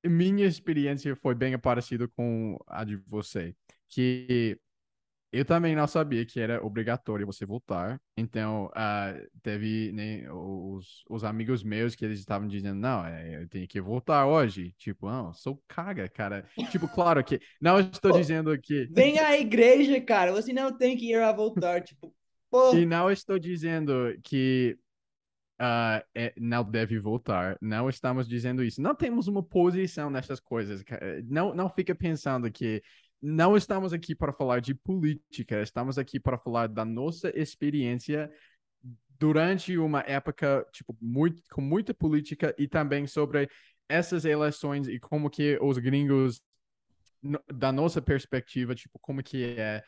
minha 0.04 0.46
experiência 0.46 1.16
foi 1.16 1.36
bem 1.36 1.58
parecida 1.58 2.08
com 2.08 2.58
a 2.68 2.84
de 2.84 2.98
você, 3.08 3.56
que 3.88 4.60
eu 5.32 5.46
também 5.46 5.76
não 5.76 5.88
sabia 5.88 6.26
que 6.26 6.42
era 6.42 6.64
obrigatório 6.64 7.26
você 7.26 7.46
votar. 7.46 8.00
Então, 8.18 8.66
uh, 8.66 9.30
teve 9.42 9.92
né, 9.94 10.30
os, 10.30 11.06
os 11.10 11.24
amigos 11.24 11.64
meus 11.64 11.96
que 11.96 12.04
eles 12.04 12.20
estavam 12.20 12.48
dizendo: 12.50 12.80
não, 12.80 13.06
é, 13.06 13.42
eu 13.42 13.48
tenho 13.48 13.66
que 13.66 13.80
votar 13.80 14.28
hoje. 14.28 14.74
Tipo, 14.78 15.10
não, 15.10 15.34
sou 15.34 15.62
caga, 15.68 16.10
cara. 16.10 16.46
tipo, 16.70 16.88
claro 16.88 17.24
que. 17.24 17.40
Não 17.62 17.80
estou 17.80 18.12
dizendo 18.12 18.60
que. 18.60 18.88
Vem 18.92 19.20
à 19.20 19.38
igreja, 19.38 20.02
cara. 20.02 20.34
Você 20.34 20.52
não 20.52 20.78
tem 20.78 20.98
que 20.98 21.12
ir 21.12 21.22
a 21.22 21.32
votar. 21.32 21.82
Tipo, 21.82 22.14
pô. 22.50 22.76
E 22.76 22.86
não 22.86 23.10
estou 23.10 23.40
dizendo 23.40 24.14
que 24.24 24.78
Uh, 25.62 26.02
é, 26.16 26.34
não 26.40 26.64
deve 26.64 26.98
votar. 26.98 27.56
Não 27.62 27.88
estamos 27.88 28.28
dizendo 28.28 28.64
isso. 28.64 28.82
Não 28.82 28.96
temos 28.96 29.28
uma 29.28 29.44
posição 29.44 30.10
nessas 30.10 30.40
coisas. 30.40 30.84
Não, 31.30 31.54
não 31.54 31.70
fica 31.70 31.94
pensando 31.94 32.52
que 32.52 32.82
não 33.22 33.56
estamos 33.56 33.94
aqui 33.94 34.16
para 34.16 34.34
falar 34.34 34.60
de 34.60 34.74
política, 34.74 35.62
estamos 35.62 35.98
aqui 35.98 36.20
para 36.20 36.38
falar 36.38 36.68
da 36.68 36.84
nossa 36.84 37.32
experiência 37.38 38.32
durante 39.20 39.78
uma 39.78 40.02
época 40.08 40.66
tipo 40.72 40.98
muito 41.00 41.44
com 41.52 41.62
muita 41.62 41.94
política 41.94 42.56
e 42.58 42.68
também 42.68 43.06
sobre 43.06 43.48
essas 43.88 44.26
eleições 44.26 44.88
e 44.88 45.00
como 45.00 45.30
que 45.30 45.60
os 45.62 45.78
gringos 45.78 46.42
da 47.54 47.72
nossa 47.72 48.02
perspectiva, 48.02 48.74
tipo, 48.74 48.98
como 49.00 49.22
que 49.22 49.44
é 49.58 49.84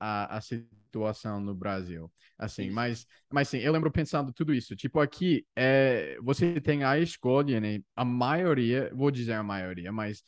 a, 0.00 0.36
a 0.36 0.40
situação 0.40 1.40
no 1.40 1.54
Brasil. 1.54 2.10
Assim, 2.36 2.70
mas, 2.70 3.06
mas 3.32 3.48
sim, 3.48 3.58
eu 3.58 3.72
lembro 3.72 3.90
pensando 3.90 4.32
tudo 4.32 4.52
isso. 4.52 4.74
Tipo, 4.74 4.98
aqui, 5.00 5.46
é, 5.54 6.16
você 6.20 6.60
tem 6.60 6.82
a 6.82 6.98
escolha, 6.98 7.60
né? 7.60 7.80
A 7.94 8.04
maioria, 8.04 8.90
vou 8.94 9.10
dizer 9.10 9.34
a 9.34 9.42
maioria, 9.42 9.92
mas 9.92 10.24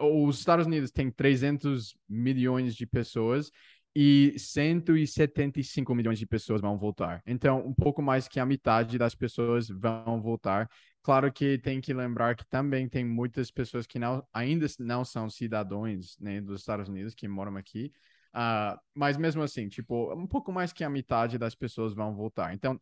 uh, 0.00 0.26
os 0.26 0.38
Estados 0.38 0.66
Unidos 0.66 0.90
têm 0.90 1.10
300 1.10 1.96
milhões 2.08 2.74
de 2.74 2.86
pessoas 2.86 3.50
e 3.94 4.34
175 4.38 5.94
milhões 5.94 6.18
de 6.18 6.26
pessoas 6.26 6.60
vão 6.60 6.78
votar. 6.78 7.22
Então, 7.26 7.64
um 7.66 7.74
pouco 7.74 8.00
mais 8.00 8.26
que 8.26 8.40
a 8.40 8.46
metade 8.46 8.98
das 8.98 9.14
pessoas 9.14 9.68
vão 9.68 10.20
votar. 10.20 10.68
Claro 11.02 11.30
que 11.32 11.58
tem 11.58 11.80
que 11.80 11.92
lembrar 11.92 12.34
que 12.36 12.46
também 12.46 12.88
tem 12.88 13.04
muitas 13.04 13.50
pessoas 13.50 13.86
que 13.86 13.98
não, 13.98 14.26
ainda 14.32 14.66
não 14.78 15.04
são 15.04 15.28
cidadãos 15.28 16.16
né, 16.18 16.40
dos 16.40 16.60
Estados 16.60 16.88
Unidos 16.88 17.14
que 17.14 17.28
moram 17.28 17.56
aqui. 17.56 17.92
Uh, 18.34 18.80
mas 18.94 19.18
mesmo 19.18 19.42
assim, 19.42 19.68
tipo, 19.68 20.14
um 20.14 20.26
pouco 20.26 20.50
mais 20.50 20.72
que 20.72 20.82
a 20.82 20.88
metade 20.88 21.36
das 21.36 21.54
pessoas 21.54 21.92
vão 21.92 22.14
votar. 22.14 22.54
Então, 22.54 22.80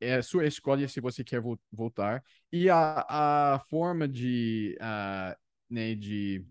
é 0.00 0.22
sua 0.22 0.46
escolha 0.46 0.88
se 0.88 1.00
você 1.00 1.24
quer 1.24 1.40
vo 1.40 1.58
votar. 1.72 2.22
E 2.52 2.70
a, 2.70 3.54
a 3.54 3.58
forma 3.60 4.08
de 4.08 4.76
uh, 4.80 5.36
né, 5.70 5.94
de 5.94 6.44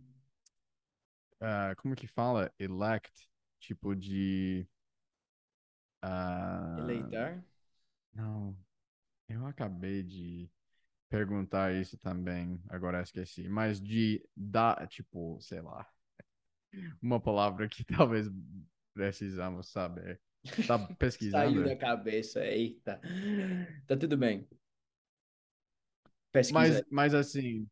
uh, 1.42 1.76
como 1.78 1.96
que 1.96 2.08
fala? 2.08 2.52
Elect, 2.60 3.28
tipo 3.60 3.96
de 3.96 4.68
uh, 6.04 6.80
eleitar? 6.80 7.44
Não, 8.14 8.58
eu 9.30 9.46
acabei 9.46 10.04
de 10.04 10.50
perguntar 11.10 11.74
isso 11.74 11.98
também, 11.98 12.62
agora 12.70 13.02
esqueci, 13.02 13.48
mas 13.48 13.80
de 13.80 14.24
dar, 14.36 14.88
tipo, 14.88 15.40
sei 15.42 15.62
lá, 15.62 15.88
uma 17.02 17.20
palavra 17.20 17.68
que 17.68 17.84
talvez 17.84 18.28
precisamos 18.94 19.70
saber. 19.70 20.22
Tá 20.68 20.80
pesquisando? 21.00 21.52
Saiu 21.52 21.64
da 21.64 21.76
cabeça, 21.76 22.46
eita. 22.46 23.00
Tá 23.88 23.98
tudo 23.98 24.18
bem. 24.18 24.48
Pesquisa. 26.32 26.84
Mas, 26.92 27.14
mas 27.14 27.14
assim, 27.14 27.68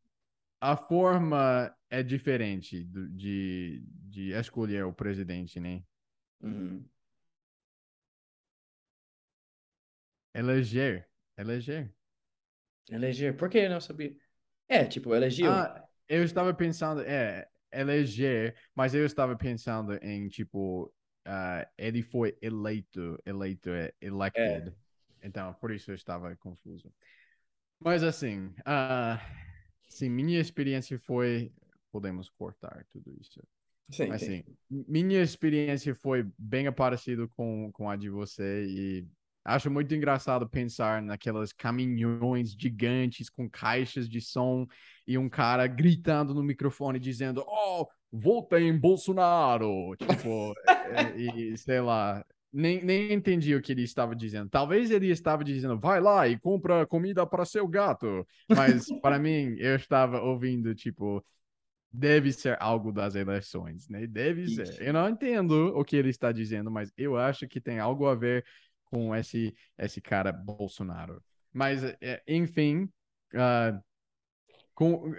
a 0.60 0.76
forma 0.76 1.76
é 1.90 2.02
diferente 2.02 2.84
do, 2.84 3.08
de, 3.10 3.84
de 4.10 4.32
escolher 4.32 4.86
o 4.86 4.94
presidente, 4.94 5.60
né? 5.60 5.84
Uhum. 6.42 6.86
Eleger. 10.34 11.08
Eleger. 11.38 11.94
Eleger. 12.90 13.36
Por 13.36 13.50
que 13.50 13.60
eu 13.60 13.70
não 13.70 13.82
sabia? 13.82 14.16
É, 14.68 14.86
tipo, 14.86 15.14
elegeu. 15.14 15.52
Ah, 15.52 15.84
eu 16.08 16.24
estava 16.24 16.54
pensando, 16.54 17.02
é, 17.02 17.48
eleger, 17.72 18.56
mas 18.74 18.94
eu 18.94 19.06
estava 19.06 19.36
pensando 19.36 19.94
em, 20.04 20.28
tipo, 20.28 20.92
uh, 21.28 21.68
ele 21.78 22.02
foi 22.02 22.38
eleito, 22.42 23.22
eleito, 23.26 23.70
é 23.70 23.94
elected. 24.02 24.70
É. 24.70 25.28
Então, 25.28 25.54
por 25.56 25.72
isso 25.72 25.92
eu 25.92 25.96
estava 25.96 26.36
confuso. 26.36 26.94
Mas 27.80 28.04
assim, 28.04 28.48
uh, 28.60 29.20
Sim, 29.96 30.10
minha 30.10 30.42
experiência 30.42 31.00
foi. 31.00 31.54
Podemos 31.90 32.30
cortar 32.30 32.86
tudo 32.92 33.16
isso. 33.22 33.42
Sim, 33.90 34.08
Mas, 34.08 34.22
sim. 34.22 34.44
minha 34.70 35.22
experiência 35.22 35.96
foi 35.96 36.30
bem 36.38 36.70
parecida 36.74 37.26
com, 37.30 37.72
com 37.72 37.90
a 37.90 37.96
de 37.96 38.10
você 38.10 38.66
e 38.66 39.08
acho 39.46 39.70
muito 39.70 39.94
engraçado 39.94 40.50
pensar 40.50 41.02
naquelas 41.02 41.54
caminhões 41.54 42.52
gigantes 42.52 43.30
com 43.30 43.50
caixas 43.50 44.10
de 44.10 44.20
som 44.20 44.66
e 45.08 45.18
um 45.18 45.30
cara 45.30 45.68
gritando 45.68 46.34
no 46.34 46.44
microfone 46.44 47.00
dizendo: 47.00 47.46
Oh, 47.48 47.88
votem 48.12 48.78
Bolsonaro! 48.78 49.96
Tipo, 49.98 50.54
e, 51.16 51.54
e 51.54 51.58
sei 51.58 51.80
lá. 51.80 52.26
nem, 52.52 52.84
nem 52.84 53.14
entendi 53.14 53.54
o 53.56 53.62
que 53.62 53.72
ele 53.72 53.84
estava 53.84 54.16
dizendo. 54.16 54.50
Talvez 54.50 54.90
ele 54.90 55.10
estava 55.10 55.44
dizendo, 55.44 55.80
vai 55.80 56.02
lá 56.02 56.28
e 56.28 56.40
compra 56.40 56.86
comida 56.88 57.26
para 57.26 57.46
seu 57.46 57.68
gato. 57.68 58.26
Mas 58.50 58.88
para 59.02 59.20
mim, 59.20 59.56
eu 59.60 59.76
estava 59.76 60.22
ouvindo, 60.22 60.74
tipo, 60.74 61.24
deve 61.92 62.32
ser 62.32 62.58
algo 62.62 62.92
das 62.92 63.16
eleições, 63.16 63.88
né? 63.90 64.08
Deve 64.08 64.44
Isso. 64.44 64.66
ser. 64.66 64.88
Eu 64.88 64.94
não 64.94 65.10
entendo 65.10 65.74
o 65.76 65.84
que 65.84 65.96
ele 65.96 66.10
está 66.10 66.32
dizendo, 66.32 66.70
mas 66.72 66.92
eu 66.98 67.18
acho 67.18 67.48
que 67.48 67.62
tem 67.62 67.80
algo 67.80 68.08
a 68.08 68.16
ver 68.16 68.46
com 68.86 69.16
esse, 69.16 69.56
esse 69.78 70.02
cara 70.02 70.32
Bolsonaro. 70.32 71.22
Mas, 71.52 71.84
é, 71.84 72.22
enfim, 72.28 72.90
uh, 73.34 73.82
com, 74.74 75.14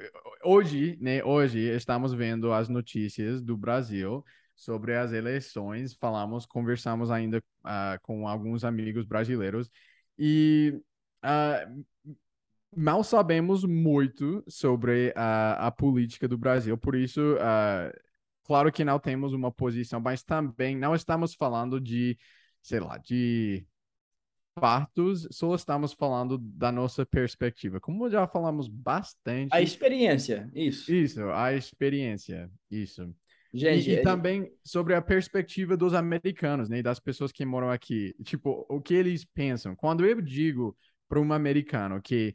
hoje, 0.44 0.98
né? 1.00 1.24
Hoje 1.24 1.60
estamos 1.60 2.12
vendo 2.12 2.52
as 2.52 2.68
notícias 2.68 3.40
do 3.42 3.56
Brasil 3.56 4.22
sobre 4.54 4.94
as 4.96 5.12
eleições, 5.12 5.94
falamos, 5.94 6.46
conversamos 6.46 7.10
ainda 7.10 7.38
uh, 7.38 7.98
com 8.02 8.28
alguns 8.28 8.64
amigos 8.64 9.04
brasileiros 9.04 9.70
e 10.18 10.78
uh, 11.24 11.84
mal 12.74 13.02
sabemos 13.02 13.64
muito 13.64 14.44
sobre 14.46 15.12
a, 15.16 15.70
política 15.70 16.28
do 16.28 16.36
Brasil, 16.36 16.76
por 16.76 16.94
isso, 16.94 17.20
claro 18.44 18.70
que 18.70 18.84
não 18.84 18.98
temos 18.98 19.32
uma 19.32 19.50
posição, 19.50 19.98
mas 19.98 20.22
também 20.22 20.76
não 20.76 20.94
estamos 20.94 21.34
falando 21.34 21.80
de, 21.80 22.18
sei 22.66 22.80
lá, 22.80 22.98
de 22.98 23.64
fatos, 24.58 25.28
só 25.30 25.54
estamos 25.54 25.92
falando 25.92 26.36
da 26.36 26.72
nossa 26.72 27.06
perspectiva. 27.06 27.78
Como 27.78 28.10
já 28.10 28.26
falamos 28.26 28.66
bastante. 28.66 29.50
A 29.52 29.62
experiência, 29.62 30.50
isso. 30.52 30.92
Isso, 30.92 31.22
a 31.30 31.52
experiência, 31.52 32.50
isso. 32.68 33.14
Gente, 33.54 33.90
e, 33.90 33.92
e 33.92 33.96
é... 33.98 34.02
também 34.02 34.50
sobre 34.64 34.94
a 34.94 35.00
perspectiva 35.00 35.76
dos 35.76 35.94
americanos, 35.94 36.68
né? 36.68 36.82
Das 36.82 36.98
pessoas 36.98 37.30
que 37.30 37.44
moram 37.44 37.70
aqui. 37.70 38.16
Tipo, 38.24 38.66
o 38.68 38.80
que 38.80 38.94
eles 38.94 39.24
pensam. 39.24 39.76
Quando 39.76 40.04
eu 40.04 40.20
digo 40.20 40.76
para 41.08 41.20
um 41.20 41.32
americano 41.32 42.02
que 42.02 42.34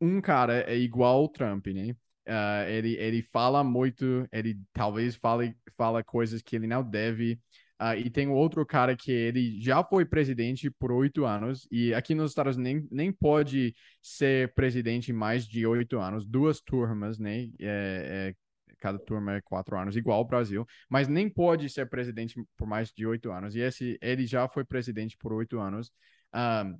um 0.00 0.22
cara 0.22 0.62
é 0.70 0.76
igual 0.76 1.18
ao 1.18 1.28
Trump, 1.28 1.66
né? 1.66 1.94
Uh, 2.26 2.68
ele, 2.68 2.96
ele 2.96 3.22
fala 3.22 3.62
muito, 3.62 4.26
ele 4.32 4.58
talvez 4.72 5.14
fale 5.14 5.54
fala 5.76 6.02
coisas 6.02 6.40
que 6.40 6.56
ele 6.56 6.66
não 6.66 6.82
deve. 6.82 7.38
Uh, 7.80 7.94
e 7.98 8.10
tem 8.10 8.26
outro 8.28 8.64
cara 8.64 8.96
que 8.96 9.12
ele 9.12 9.60
já 9.60 9.84
foi 9.84 10.06
presidente 10.06 10.70
por 10.70 10.90
oito 10.90 11.26
anos, 11.26 11.68
e 11.70 11.92
aqui 11.92 12.14
nos 12.14 12.30
Estados 12.30 12.56
Unidos 12.56 12.88
nem, 12.90 13.06
nem 13.06 13.12
pode 13.12 13.74
ser 14.00 14.54
presidente 14.54 15.12
mais 15.12 15.46
de 15.46 15.66
oito 15.66 15.98
anos, 15.98 16.26
duas 16.26 16.60
turmas, 16.60 17.18
né? 17.18 17.50
É, 17.60 18.32
é, 18.32 18.34
cada 18.78 18.98
turma 18.98 19.34
é 19.36 19.40
quatro 19.42 19.76
anos, 19.76 19.96
igual 19.96 20.18
ao 20.18 20.24
Brasil, 20.24 20.66
mas 20.88 21.08
nem 21.08 21.28
pode 21.28 21.68
ser 21.68 21.88
presidente 21.88 22.34
por 22.56 22.66
mais 22.66 22.90
de 22.92 23.06
oito 23.06 23.30
anos. 23.30 23.54
E 23.54 23.60
esse, 23.60 23.98
ele 24.00 24.26
já 24.26 24.48
foi 24.48 24.64
presidente 24.64 25.16
por 25.18 25.32
oito 25.32 25.58
anos. 25.60 25.90
Um, 26.34 26.78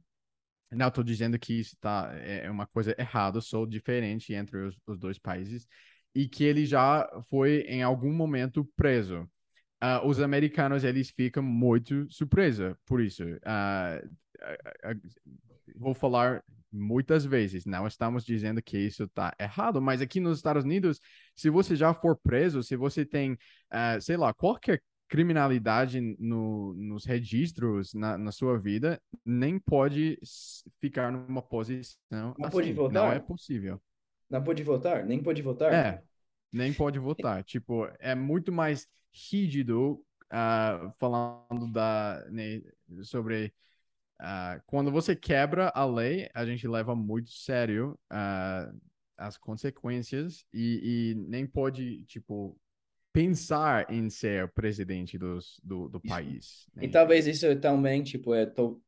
não 0.73 0.88
estou 0.88 1.05
dizendo 1.05 1.38
que 1.38 1.55
isso 1.61 1.76
tá, 1.81 2.11
é, 2.15 2.47
é 2.47 2.50
uma 2.50 2.67
coisa 2.67 2.95
errada, 2.99 3.41
sou 3.41 3.67
diferente 3.67 4.35
entre 4.35 4.59
os, 4.59 4.76
os, 4.87 4.99
dois 4.99 5.19
países, 5.19 5.67
e 6.15 6.29
que 6.29 6.45
ele 6.45 6.67
já 6.67 7.09
foi 7.29 7.61
em 7.69 7.83
algum 7.83 8.12
momento 8.12 8.65
preso. 8.76 9.29
Uh, 9.83 10.06
os 10.06 10.21
americanos 10.21 10.85
eles 10.85 11.11
ficam 11.11 11.42
muito 11.42 12.11
surpresos 12.11 12.75
por 12.87 13.00
isso. 13.00 13.23
Uh, 13.25 14.06
uh, 14.06 15.00
vou 15.76 15.95
falar 15.95 16.42
muitas 16.73 17.25
vezes. 17.25 17.64
Não 17.66 17.87
estamos 17.87 18.25
dizendo 18.25 18.62
que 18.62 18.78
isso 18.78 19.04
está 19.04 19.35
errado, 19.38 19.80
mas 19.80 20.00
aqui 20.00 20.21
nos 20.21 20.38
Estados 20.38 20.64
Unidos, 20.64 21.00
se 21.35 21.50
você 21.50 21.76
já 21.76 21.92
for 21.95 22.16
preso, 22.16 22.62
se 22.62 22.76
você 22.76 23.04
tem, 23.04 23.38
sei 24.00 24.16
lá, 24.16 24.35
qualquer 24.35 24.83
criminalidade 25.09 26.00
no, 26.18 26.75
nos 26.75 27.04
registros 27.04 27.95
na, 27.95 28.18
na, 28.18 28.33
sua 28.33 28.59
vida, 28.59 29.00
nem 29.25 29.59
pode 29.59 30.18
ficar 30.80 31.12
numa 31.12 31.40
posição. 31.40 31.97
Não 32.11 32.35
assim. 32.40 32.50
pode 32.50 32.73
votar? 32.73 32.92
Não 32.92 33.12
é 33.12 33.21
possível. 33.21 33.80
Não 34.28 34.42
pode 34.42 34.62
votar? 34.62 35.04
Nem 35.04 35.23
pode 35.23 35.42
votar? 35.42 35.73
É, 35.73 36.02
nem 36.53 36.73
pode 36.73 36.99
votar. 36.99 37.42
tipo, 37.44 37.88
é 37.99 38.14
muito 38.14 38.53
mais 38.53 38.88
rígido 39.31 40.03
uh, 40.33 40.92
falando 40.99 41.73
da, 41.73 42.25
né, 42.31 42.62
sobre 43.03 43.53
Uh, 44.20 44.62
quando 44.64 44.90
você 44.90 45.14
quebra 45.14 45.70
a 45.75 45.85
lei, 45.85 46.29
a 46.33 46.44
gente 46.47 46.66
leva 46.66 46.94
muito 46.94 47.31
sério 47.31 47.99
uh, 48.11 48.81
as 49.16 49.37
consequências 49.37 50.44
e, 50.53 51.12
e, 51.12 51.14
nem 51.29 51.47
pode, 51.47 52.05
tipo, 52.05 52.59
pensar 53.12 53.90
em 53.92 54.09
ser 54.09 54.49
presidente 54.53 55.18
dos, 55.18 55.61
do, 55.62 55.88
do 55.88 56.01
país. 56.01 56.66
Né? 56.75 56.85
E 56.85 56.88
talvez 56.88 57.27
isso 57.27 57.55
também, 57.57 58.03
tipo, 58.03 58.35
é... 58.35 58.47
To... 58.47 58.83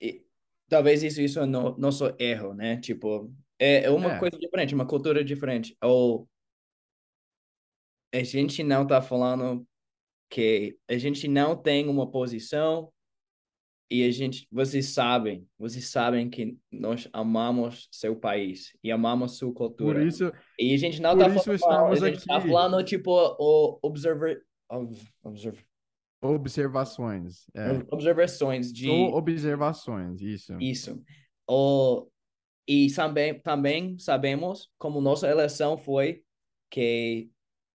E, 0.00 0.26
talvez 0.68 1.02
isso, 1.02 1.20
isso 1.20 1.40
é 1.40 1.46
no, 1.46 1.76
nosso 1.78 2.14
erro, 2.18 2.52
né? 2.52 2.78
Tipo, 2.78 3.32
é, 3.58 3.84
é 3.84 3.90
uma 3.90 4.14
é. 4.14 4.18
coisa 4.18 4.38
diferente, 4.38 4.74
uma 4.74 4.86
cultura 4.86 5.24
diferente. 5.24 5.74
Ou 5.82 6.28
a 8.12 8.22
gente 8.22 8.62
não 8.62 8.86
tá 8.86 9.00
falando 9.00 9.66
que 10.30 10.76
a 10.88 10.96
gente 10.96 11.28
não 11.28 11.56
tem 11.56 11.88
uma 11.88 12.10
posição 12.10 12.92
e 13.90 14.04
a 14.04 14.10
gente, 14.10 14.46
vocês 14.50 14.94
sabem, 14.94 15.46
vocês 15.58 15.90
sabem 15.90 16.30
que 16.30 16.56
nós 16.70 17.08
amamos 17.12 17.88
seu 17.90 18.16
país 18.16 18.74
e 18.82 18.90
amamos 18.90 19.36
sua 19.36 19.52
cultura. 19.52 19.98
Por 19.98 20.06
isso, 20.06 20.32
e 20.58 20.72
a 20.74 20.78
gente 20.78 21.00
não 21.02 21.12
está 21.12 21.58
falando, 21.58 22.04
a 22.04 22.10
gente 22.10 22.24
tá 22.24 22.40
falando 22.40 22.82
tipo 22.84 23.10
o 23.12 23.78
observer, 23.82 24.42
observer 25.22 25.66
observações, 26.22 27.46
é. 27.54 27.72
observações 27.90 28.72
de 28.72 28.88
Ou 28.88 29.14
observações, 29.14 30.22
isso. 30.22 30.56
Isso. 30.58 31.02
O 31.48 32.08
e 32.66 32.86
também 32.94 33.40
também 33.40 33.98
sabemos 33.98 34.70
como 34.78 35.00
nossa 35.00 35.28
eleição 35.28 35.76
foi 35.76 36.22
que 36.70 37.28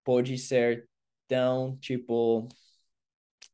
pode 0.07 0.37
ser 0.37 0.87
tão 1.27 1.75
tipo 1.79 2.47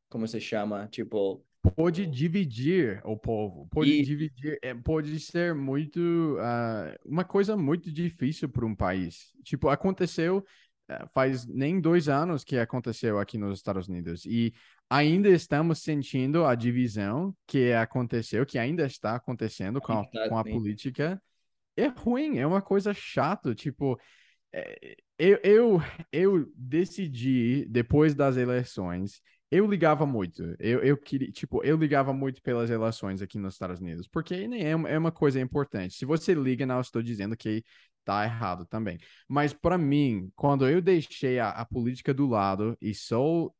como 0.08 0.28
se 0.28 0.40
chama, 0.40 0.86
tipo 0.86 1.44
pode 1.74 2.06
dividir 2.06 3.00
o 3.04 3.16
povo, 3.16 3.66
pode 3.72 3.90
e... 3.90 4.02
dividir, 4.04 4.56
é, 4.62 4.72
pode 4.72 5.18
ser 5.18 5.52
muito 5.52 5.98
uh, 5.98 6.96
uma 7.04 7.24
coisa 7.24 7.56
muito 7.56 7.90
difícil 7.90 8.48
para 8.48 8.64
um 8.64 8.74
país. 8.76 9.32
Tipo, 9.42 9.68
aconteceu 9.68 10.44
uh, 10.88 11.08
faz 11.12 11.44
nem 11.44 11.80
dois 11.80 12.08
anos 12.08 12.44
que 12.44 12.56
aconteceu 12.56 13.18
aqui 13.18 13.36
nos 13.36 13.58
Estados 13.58 13.88
Unidos 13.88 14.24
e 14.24 14.54
ainda 14.88 15.28
estamos 15.30 15.82
sentindo 15.82 16.44
a 16.44 16.54
divisão 16.54 17.34
que 17.48 17.72
aconteceu, 17.72 18.46
que 18.46 18.60
ainda 18.60 18.86
está 18.86 19.16
acontecendo 19.16 19.80
com 19.80 19.94
a, 19.94 20.28
com 20.28 20.38
a 20.38 20.44
política. 20.44 21.20
É 21.76 21.88
ruim, 21.88 22.38
é 22.38 22.46
uma 22.46 22.62
coisa 22.62 22.94
chata, 22.94 23.56
tipo 23.56 23.98
eu, 25.18 25.38
eu, 25.42 25.82
eu 26.12 26.52
decidi, 26.56 27.66
depois 27.68 28.14
das 28.14 28.36
eleições, 28.36 29.20
eu 29.50 29.66
ligava 29.66 30.04
muito. 30.06 30.42
Eu, 30.58 30.80
eu 30.80 30.96
queria, 30.96 31.30
tipo, 31.30 31.62
eu 31.64 31.76
ligava 31.76 32.12
muito 32.12 32.42
pelas 32.42 32.68
relações 32.70 33.22
aqui 33.22 33.38
nos 33.38 33.54
Estados 33.54 33.80
Unidos, 33.80 34.08
porque 34.08 34.34
é, 34.34 34.70
é 34.70 34.98
uma 34.98 35.12
coisa 35.12 35.40
importante. 35.40 35.94
Se 35.94 36.04
você 36.04 36.34
liga, 36.34 36.66
não 36.66 36.80
estou 36.80 37.02
dizendo 37.02 37.36
que 37.36 37.64
tá 38.04 38.24
errado 38.24 38.66
também. 38.66 38.98
Mas 39.28 39.52
para 39.52 39.78
mim, 39.78 40.30
quando 40.36 40.68
eu 40.68 40.80
deixei 40.82 41.38
a, 41.38 41.50
a, 41.50 41.64
política 41.64 42.12
do 42.12 42.26
lado 42.26 42.76
e 42.80 42.94
só 42.94 43.50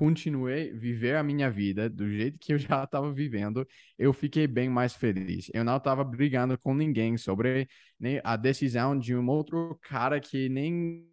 continuei 0.00 0.72
viver 0.72 1.14
a 1.14 1.22
minha 1.22 1.50
vida 1.50 1.86
do 1.86 2.08
jeito 2.08 2.38
que 2.38 2.54
eu 2.54 2.58
já 2.58 2.84
estava 2.84 3.12
vivendo, 3.12 3.68
eu 3.98 4.14
fiquei 4.14 4.46
bem 4.46 4.66
mais 4.66 4.94
feliz. 4.94 5.50
Eu 5.52 5.62
não 5.62 5.76
estava 5.76 6.02
brigando 6.02 6.56
com 6.58 6.72
ninguém 6.74 7.18
sobre 7.18 7.68
né, 7.98 8.18
a 8.24 8.34
decisão 8.34 8.98
de 8.98 9.14
um 9.14 9.28
outro 9.28 9.78
cara 9.82 10.18
que 10.18 10.48
nem 10.48 11.06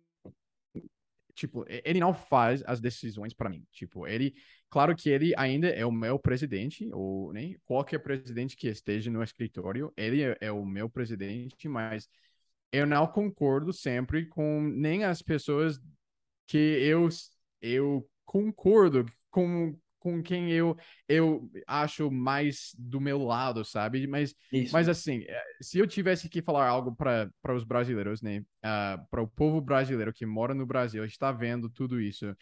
tipo, 1.35 1.65
ele 1.67 1.99
não 1.99 2.13
faz 2.13 2.63
as 2.65 2.79
decisões 2.79 3.33
para 3.33 3.49
mim. 3.49 3.65
Tipo, 3.73 4.07
ele, 4.07 4.33
claro 4.69 4.95
que 4.95 5.09
ele 5.09 5.33
ainda 5.35 5.67
é 5.67 5.85
o 5.85 5.91
meu 5.91 6.17
presidente, 6.17 6.89
ou 6.93 7.33
nem 7.33 7.51
né, 7.51 7.55
qualquer 7.65 7.99
presidente 7.99 8.55
que 8.55 8.69
esteja 8.69 9.11
no 9.11 9.21
escritório, 9.21 9.91
ele 9.97 10.23
é, 10.23 10.37
é, 10.39 10.51
o 10.51 10.65
meu 10.65 10.89
presidente, 10.89 11.67
mas 11.67 12.07
eu 12.71 12.87
não 12.87 13.05
concordo 13.05 13.73
sempre 13.73 14.25
com 14.27 14.61
nem 14.61 15.03
as 15.03 15.21
pessoas 15.21 15.77
que 16.47 16.57
eu 16.57 17.09
eu 17.61 18.07
concordo 18.27 19.05
com 19.31 19.75
com 19.99 20.21
quem 20.21 20.51
eu, 20.51 20.77
eu 21.09 21.49
acho 21.65 22.09
mais 22.09 22.73
do 22.77 23.01
meu 23.01 23.17
lado, 23.23 23.65
sabe? 23.65 24.07
Mas, 24.07 24.33
mas 24.71 24.87
assim, 24.87 25.25
eh, 25.27 25.43
se 25.59 25.79
eu 25.79 25.87
tivesse 25.87 26.29
que 26.29 26.41
falar 26.41 26.67
algo 26.67 26.95
para 26.95 27.55
os 27.55 27.63
brasileiros, 27.63 28.21
né? 28.21 28.39
Uh, 28.39 28.45
ah, 28.63 29.05
para 29.09 29.21
o 29.21 29.27
povo 29.27 29.59
brasileiro 29.59 30.13
que 30.13 30.25
mora 30.25 30.53
no 30.53 30.65
Brasil, 30.65 31.03
está 31.03 31.31
vendo 31.31 31.69
tudo 31.69 31.99
isso, 31.99 32.33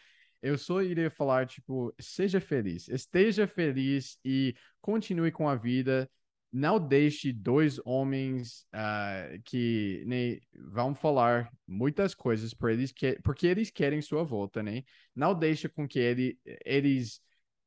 eu 0.41 0.57
só 0.57 0.81
iria 0.81 1.09
falar, 1.09 1.47
tipo, 1.47 1.93
seja 1.99 2.39
feliz, 2.39 2.87
esteja 2.87 3.47
feliz 3.47 4.19
e 4.23 4.53
continue 4.79 5.31
com 5.31 5.49
a 5.49 5.55
vida. 5.55 6.09
Não 6.57 6.79
deixe 6.79 7.33
dois 7.33 7.81
homens 7.83 8.65
uh, 8.73 9.41
que 9.43 10.05
né, 10.07 10.39
vão 10.71 10.95
falar 10.95 11.51
muitas 11.67 12.15
coisas 12.15 12.53
por 12.53 12.71
eles 12.71 12.93
que, 12.93 13.19
porque 13.21 13.45
eles 13.45 13.69
querem 13.69 14.01
sua 14.01 14.23
volta, 14.23 14.63
né? 14.63 14.83
Não 15.13 15.37
deixe 15.37 15.67
com 15.67 15.85
que 15.85 15.99
ele, 15.99 16.39
eles 16.63 17.19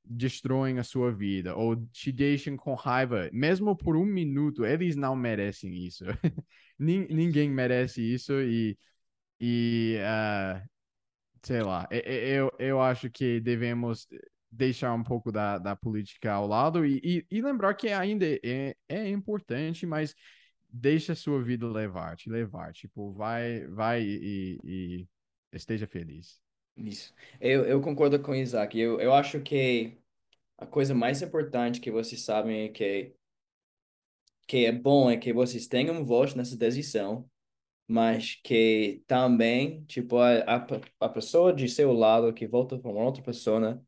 destroem 0.03 0.79
a 0.79 0.83
sua 0.83 1.13
vida 1.13 1.55
ou 1.55 1.77
te 1.93 2.11
deixem 2.11 2.57
com 2.57 2.73
raiva, 2.75 3.29
mesmo 3.31 3.77
por 3.77 3.95
um 3.95 4.07
minuto, 4.07 4.65
eles 4.65 4.97
não 4.97 5.15
merecem 5.15 5.87
isso. 5.87 6.05
Ninguém 6.79 7.51
merece 7.51 8.01
isso 8.01 8.41
e, 8.41 8.79
e 9.39 9.99
uh, 9.99 10.67
sei 11.43 11.63
lá, 11.63 11.87
eu, 11.91 12.51
eu 12.59 12.81
acho 12.81 13.11
que 13.11 13.39
devemos 13.39 14.09
deixar 14.51 14.95
um 14.95 15.03
pouco 15.03 15.31
da, 15.31 15.59
da 15.59 15.77
política 15.77 16.33
ao 16.33 16.47
lado 16.47 16.85
e, 16.85 17.01
e, 17.05 17.27
e 17.31 17.43
lembrar 17.43 17.75
que 17.75 17.89
ainda 17.89 18.27
é, 18.45 18.75
é 18.89 19.09
importante, 19.09 19.87
mas 19.87 20.15
deixa 20.71 21.13
a 21.13 21.17
sua 21.17 21.43
vida 21.43 21.67
levar, 21.67 22.17
te 22.17 22.31
levar, 22.31 22.73
tipo, 22.73 23.13
vai, 23.13 23.67
vai 23.69 24.03
e, 24.03 24.59
e 24.65 25.09
esteja 25.53 25.87
feliz. 25.87 26.41
Isso. 26.77 27.13
Eu, 27.41 27.65
eu 27.65 27.81
concordo 27.81 28.21
com 28.21 28.33
o 28.33 28.35
Isaac. 28.35 28.79
Eu, 28.79 29.01
eu 29.01 29.13
acho 29.13 29.41
que 29.41 29.99
a 30.57 30.67
coisa 30.67 30.95
mais 30.95 31.23
importante 31.23 31.81
que 31.81 31.91
vocês 31.91 32.23
sabem 32.23 32.67
é 32.67 32.69
que, 32.69 33.15
que 34.47 34.65
é 34.65 34.73
bom 34.73 35.11
é 35.11 35.17
que 35.17 35.33
vocês 35.33 35.67
tenham 35.67 36.05
voz 36.05 36.35
nessa 36.35 36.57
decisão, 36.57 37.29
mas 37.87 38.39
que 38.45 39.03
também, 39.07 39.85
tipo, 39.85 40.19
a, 40.19 40.41
a, 40.41 40.67
a 41.01 41.09
pessoa 41.09 41.53
de 41.53 41.69
seu 41.69 41.93
lado 41.93 42.33
que 42.33 42.47
volta 42.47 42.79
para 42.79 42.91
uma 42.91 43.05
outra 43.05 43.23
pessoa, 43.23 43.83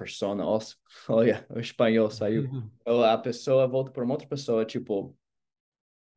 persona, 0.00 0.44
olha, 1.08 1.46
o 1.50 1.60
espanhol 1.60 2.10
saiu. 2.10 2.48
a 3.06 3.18
pessoa 3.18 3.66
volta 3.66 3.90
para 3.90 4.02
uma 4.02 4.14
outra 4.14 4.26
pessoa, 4.26 4.64
tipo, 4.64 5.16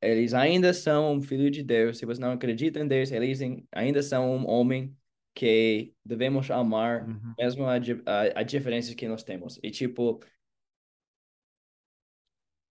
eles 0.01 0.33
ainda 0.33 0.73
são 0.73 1.13
um 1.13 1.21
filho 1.21 1.51
de 1.51 1.63
Deus. 1.63 1.97
Se 1.97 2.05
você 2.05 2.19
não 2.19 2.31
acredita 2.31 2.79
em 2.79 2.87
Deus, 2.87 3.11
eles 3.11 3.39
ainda 3.71 4.01
são 4.01 4.35
um 4.35 4.47
homem 4.47 4.95
que 5.35 5.93
devemos 6.05 6.49
amar, 6.51 7.07
uhum. 7.07 7.33
mesmo 7.37 7.65
a, 7.65 7.75
a, 7.75 8.39
a 8.39 8.43
diferença 8.43 8.93
que 8.95 9.07
nós 9.07 9.23
temos. 9.23 9.59
E, 9.63 9.71
tipo, 9.71 10.19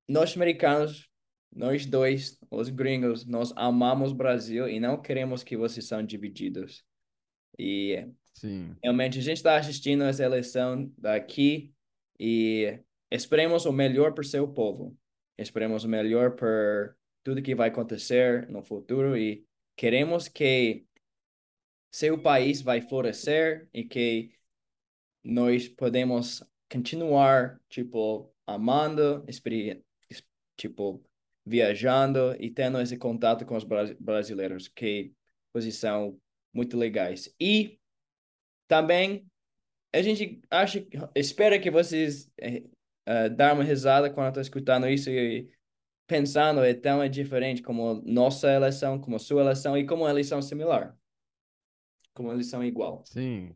nós 0.09 0.37
americanos, 0.37 1.11
nós 1.55 1.87
dois, 1.87 2.39
os 2.51 2.69
gringos, 2.69 3.27
nós 3.27 3.53
amamos 3.57 4.13
o 4.13 4.15
Brasil 4.15 4.69
e 4.69 4.79
não 4.79 5.01
queremos 5.01 5.43
que 5.43 5.57
vocês 5.57 5.87
sejam 5.87 6.05
divididos. 6.05 6.85
E 7.59 8.07
Sim. 8.35 8.75
realmente 8.83 9.19
a 9.19 9.23
gente 9.23 9.37
está 9.37 9.57
assistindo 9.57 10.05
essa 10.05 10.25
eleição 10.25 10.91
daqui 10.99 11.73
e 12.19 12.79
esperemos 13.11 13.67
o 13.67 13.73
melhor 13.73 14.13
para 14.15 14.25
seu 14.25 14.49
povo. 14.49 14.97
Esperemos 15.39 15.85
o 15.85 15.89
melhor 15.89 16.35
para 16.35 16.95
tudo 17.23 17.43
que 17.43 17.55
vai 17.55 17.69
acontecer 17.69 18.49
no 18.49 18.63
futuro 18.63 19.17
e 19.17 19.45
queremos 19.77 20.29
que 20.29 20.85
seu 21.91 22.21
país 22.21 22.63
vai 22.63 22.81
florescer 22.81 23.69
e 23.73 23.85
que 23.85 24.33
nós 25.23 25.69
podemos 25.69 26.43
continuar, 26.71 27.61
tipo, 27.69 28.33
amando, 28.47 29.25
tipo, 30.57 31.05
viajando 31.45 32.35
e 32.41 32.51
tendo 32.51 32.81
esse 32.81 32.97
contato 32.97 33.45
com 33.45 33.57
os 33.57 33.65
brasileiros, 33.65 34.69
que 34.69 35.13
são 35.71 36.19
muito 36.53 36.77
legais. 36.77 37.33
E 37.39 37.79
também 38.73 39.27
a 39.95 40.01
gente 40.01 40.41
acha, 40.51 40.87
espera 41.15 41.59
que 41.59 41.71
vocês 41.71 42.31
uh, 42.41 43.29
dar 43.37 43.53
uma 43.53 43.63
risada 43.63 44.09
quando 44.11 44.29
estão 44.29 44.41
escutando 44.41 44.89
isso 44.89 45.11
e 45.11 45.51
pensando 46.07 46.65
é 46.65 46.73
tão 46.73 47.07
diferente 47.09 47.61
como 47.61 48.03
nossa 48.07 48.51
eleição, 48.51 48.99
como 48.99 49.19
sua 49.19 49.43
eleição 49.43 49.77
e 49.77 49.85
como 49.85 50.09
eleição 50.09 50.41
similar 50.41 50.97
como 52.15 52.33
eles 52.33 52.49
são 52.49 52.65
igual. 52.65 53.03
Sim, 53.07 53.55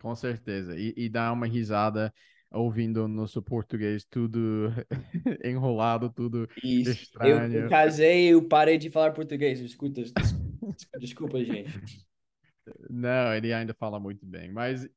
com 0.00 0.14
certeza. 0.14 0.76
E, 0.76 0.94
e 0.96 1.08
dá 1.08 1.32
uma 1.32 1.46
risada 1.46 2.12
ouvindo 2.50 3.06
nosso 3.06 3.42
português 3.42 4.04
tudo 4.04 4.72
enrolado, 5.44 6.10
tudo 6.10 6.48
Isso. 6.62 6.90
estranho. 6.90 7.54
Eu, 7.54 7.62
eu 7.64 7.68
casei 7.68 8.26
e 8.26 8.30
eu 8.30 8.46
parei 8.46 8.78
de 8.78 8.90
falar 8.90 9.12
português. 9.12 9.60
Escuta, 9.60 10.02
desculpa, 10.02 10.98
desculpa, 10.98 11.44
gente. 11.44 11.70
Não, 12.88 13.34
ele 13.34 13.52
ainda 13.52 13.74
fala 13.74 13.98
muito 14.00 14.24
bem. 14.26 14.50
Mas, 14.52 14.88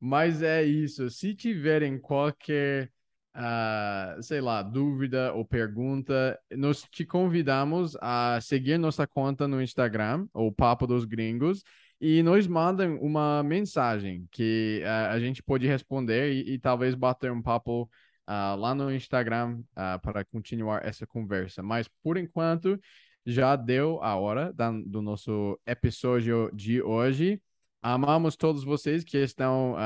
mas 0.00 0.42
é 0.42 0.62
isso. 0.62 1.10
Se 1.10 1.34
tiverem 1.34 1.98
qualquer, 1.98 2.90
uh, 3.36 4.22
sei 4.22 4.40
lá, 4.40 4.62
dúvida 4.62 5.32
ou 5.34 5.44
pergunta, 5.44 6.38
nós 6.52 6.82
te 6.90 7.04
convidamos 7.04 7.96
a 8.00 8.38
seguir 8.40 8.78
nossa 8.78 9.06
conta 9.06 9.46
no 9.48 9.62
Instagram, 9.62 10.26
o 10.32 10.52
Papo 10.52 10.86
dos 10.86 11.04
Gringos 11.04 11.62
e 12.00 12.22
nos 12.22 12.46
mandam 12.46 12.96
uma 12.96 13.42
mensagem 13.42 14.26
que 14.30 14.82
uh, 14.84 15.12
a 15.12 15.20
gente 15.20 15.42
pode 15.42 15.66
responder 15.66 16.32
e, 16.32 16.54
e 16.54 16.58
talvez 16.58 16.94
bater 16.94 17.30
um 17.30 17.42
papo 17.42 17.82
uh, 17.82 18.56
lá 18.56 18.74
no 18.74 18.92
Instagram 18.92 19.62
para 20.02 20.24
continuar 20.24 20.84
essa 20.84 21.06
conversa. 21.06 21.62
Mas 21.62 21.88
por 22.02 22.16
enquanto 22.16 22.80
já 23.24 23.56
deu 23.56 24.02
a 24.02 24.16
hora 24.16 24.52
da, 24.52 24.70
do 24.70 25.02
nosso 25.02 25.58
episódio 25.66 26.50
de 26.54 26.82
hoje. 26.82 27.40
Amamos 27.82 28.36
todos 28.36 28.62
vocês 28.62 29.02
que 29.04 29.16
estão 29.18 29.76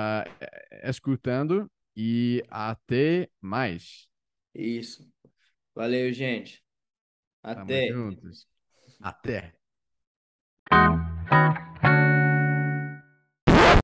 escutando 0.83 1.71
e 1.97 2.43
até 2.49 3.29
mais. 3.41 4.09
Isso. 4.55 5.09
Valeu, 5.75 6.13
gente. 6.13 6.63
Até. 7.43 7.89
Até. 9.01 9.55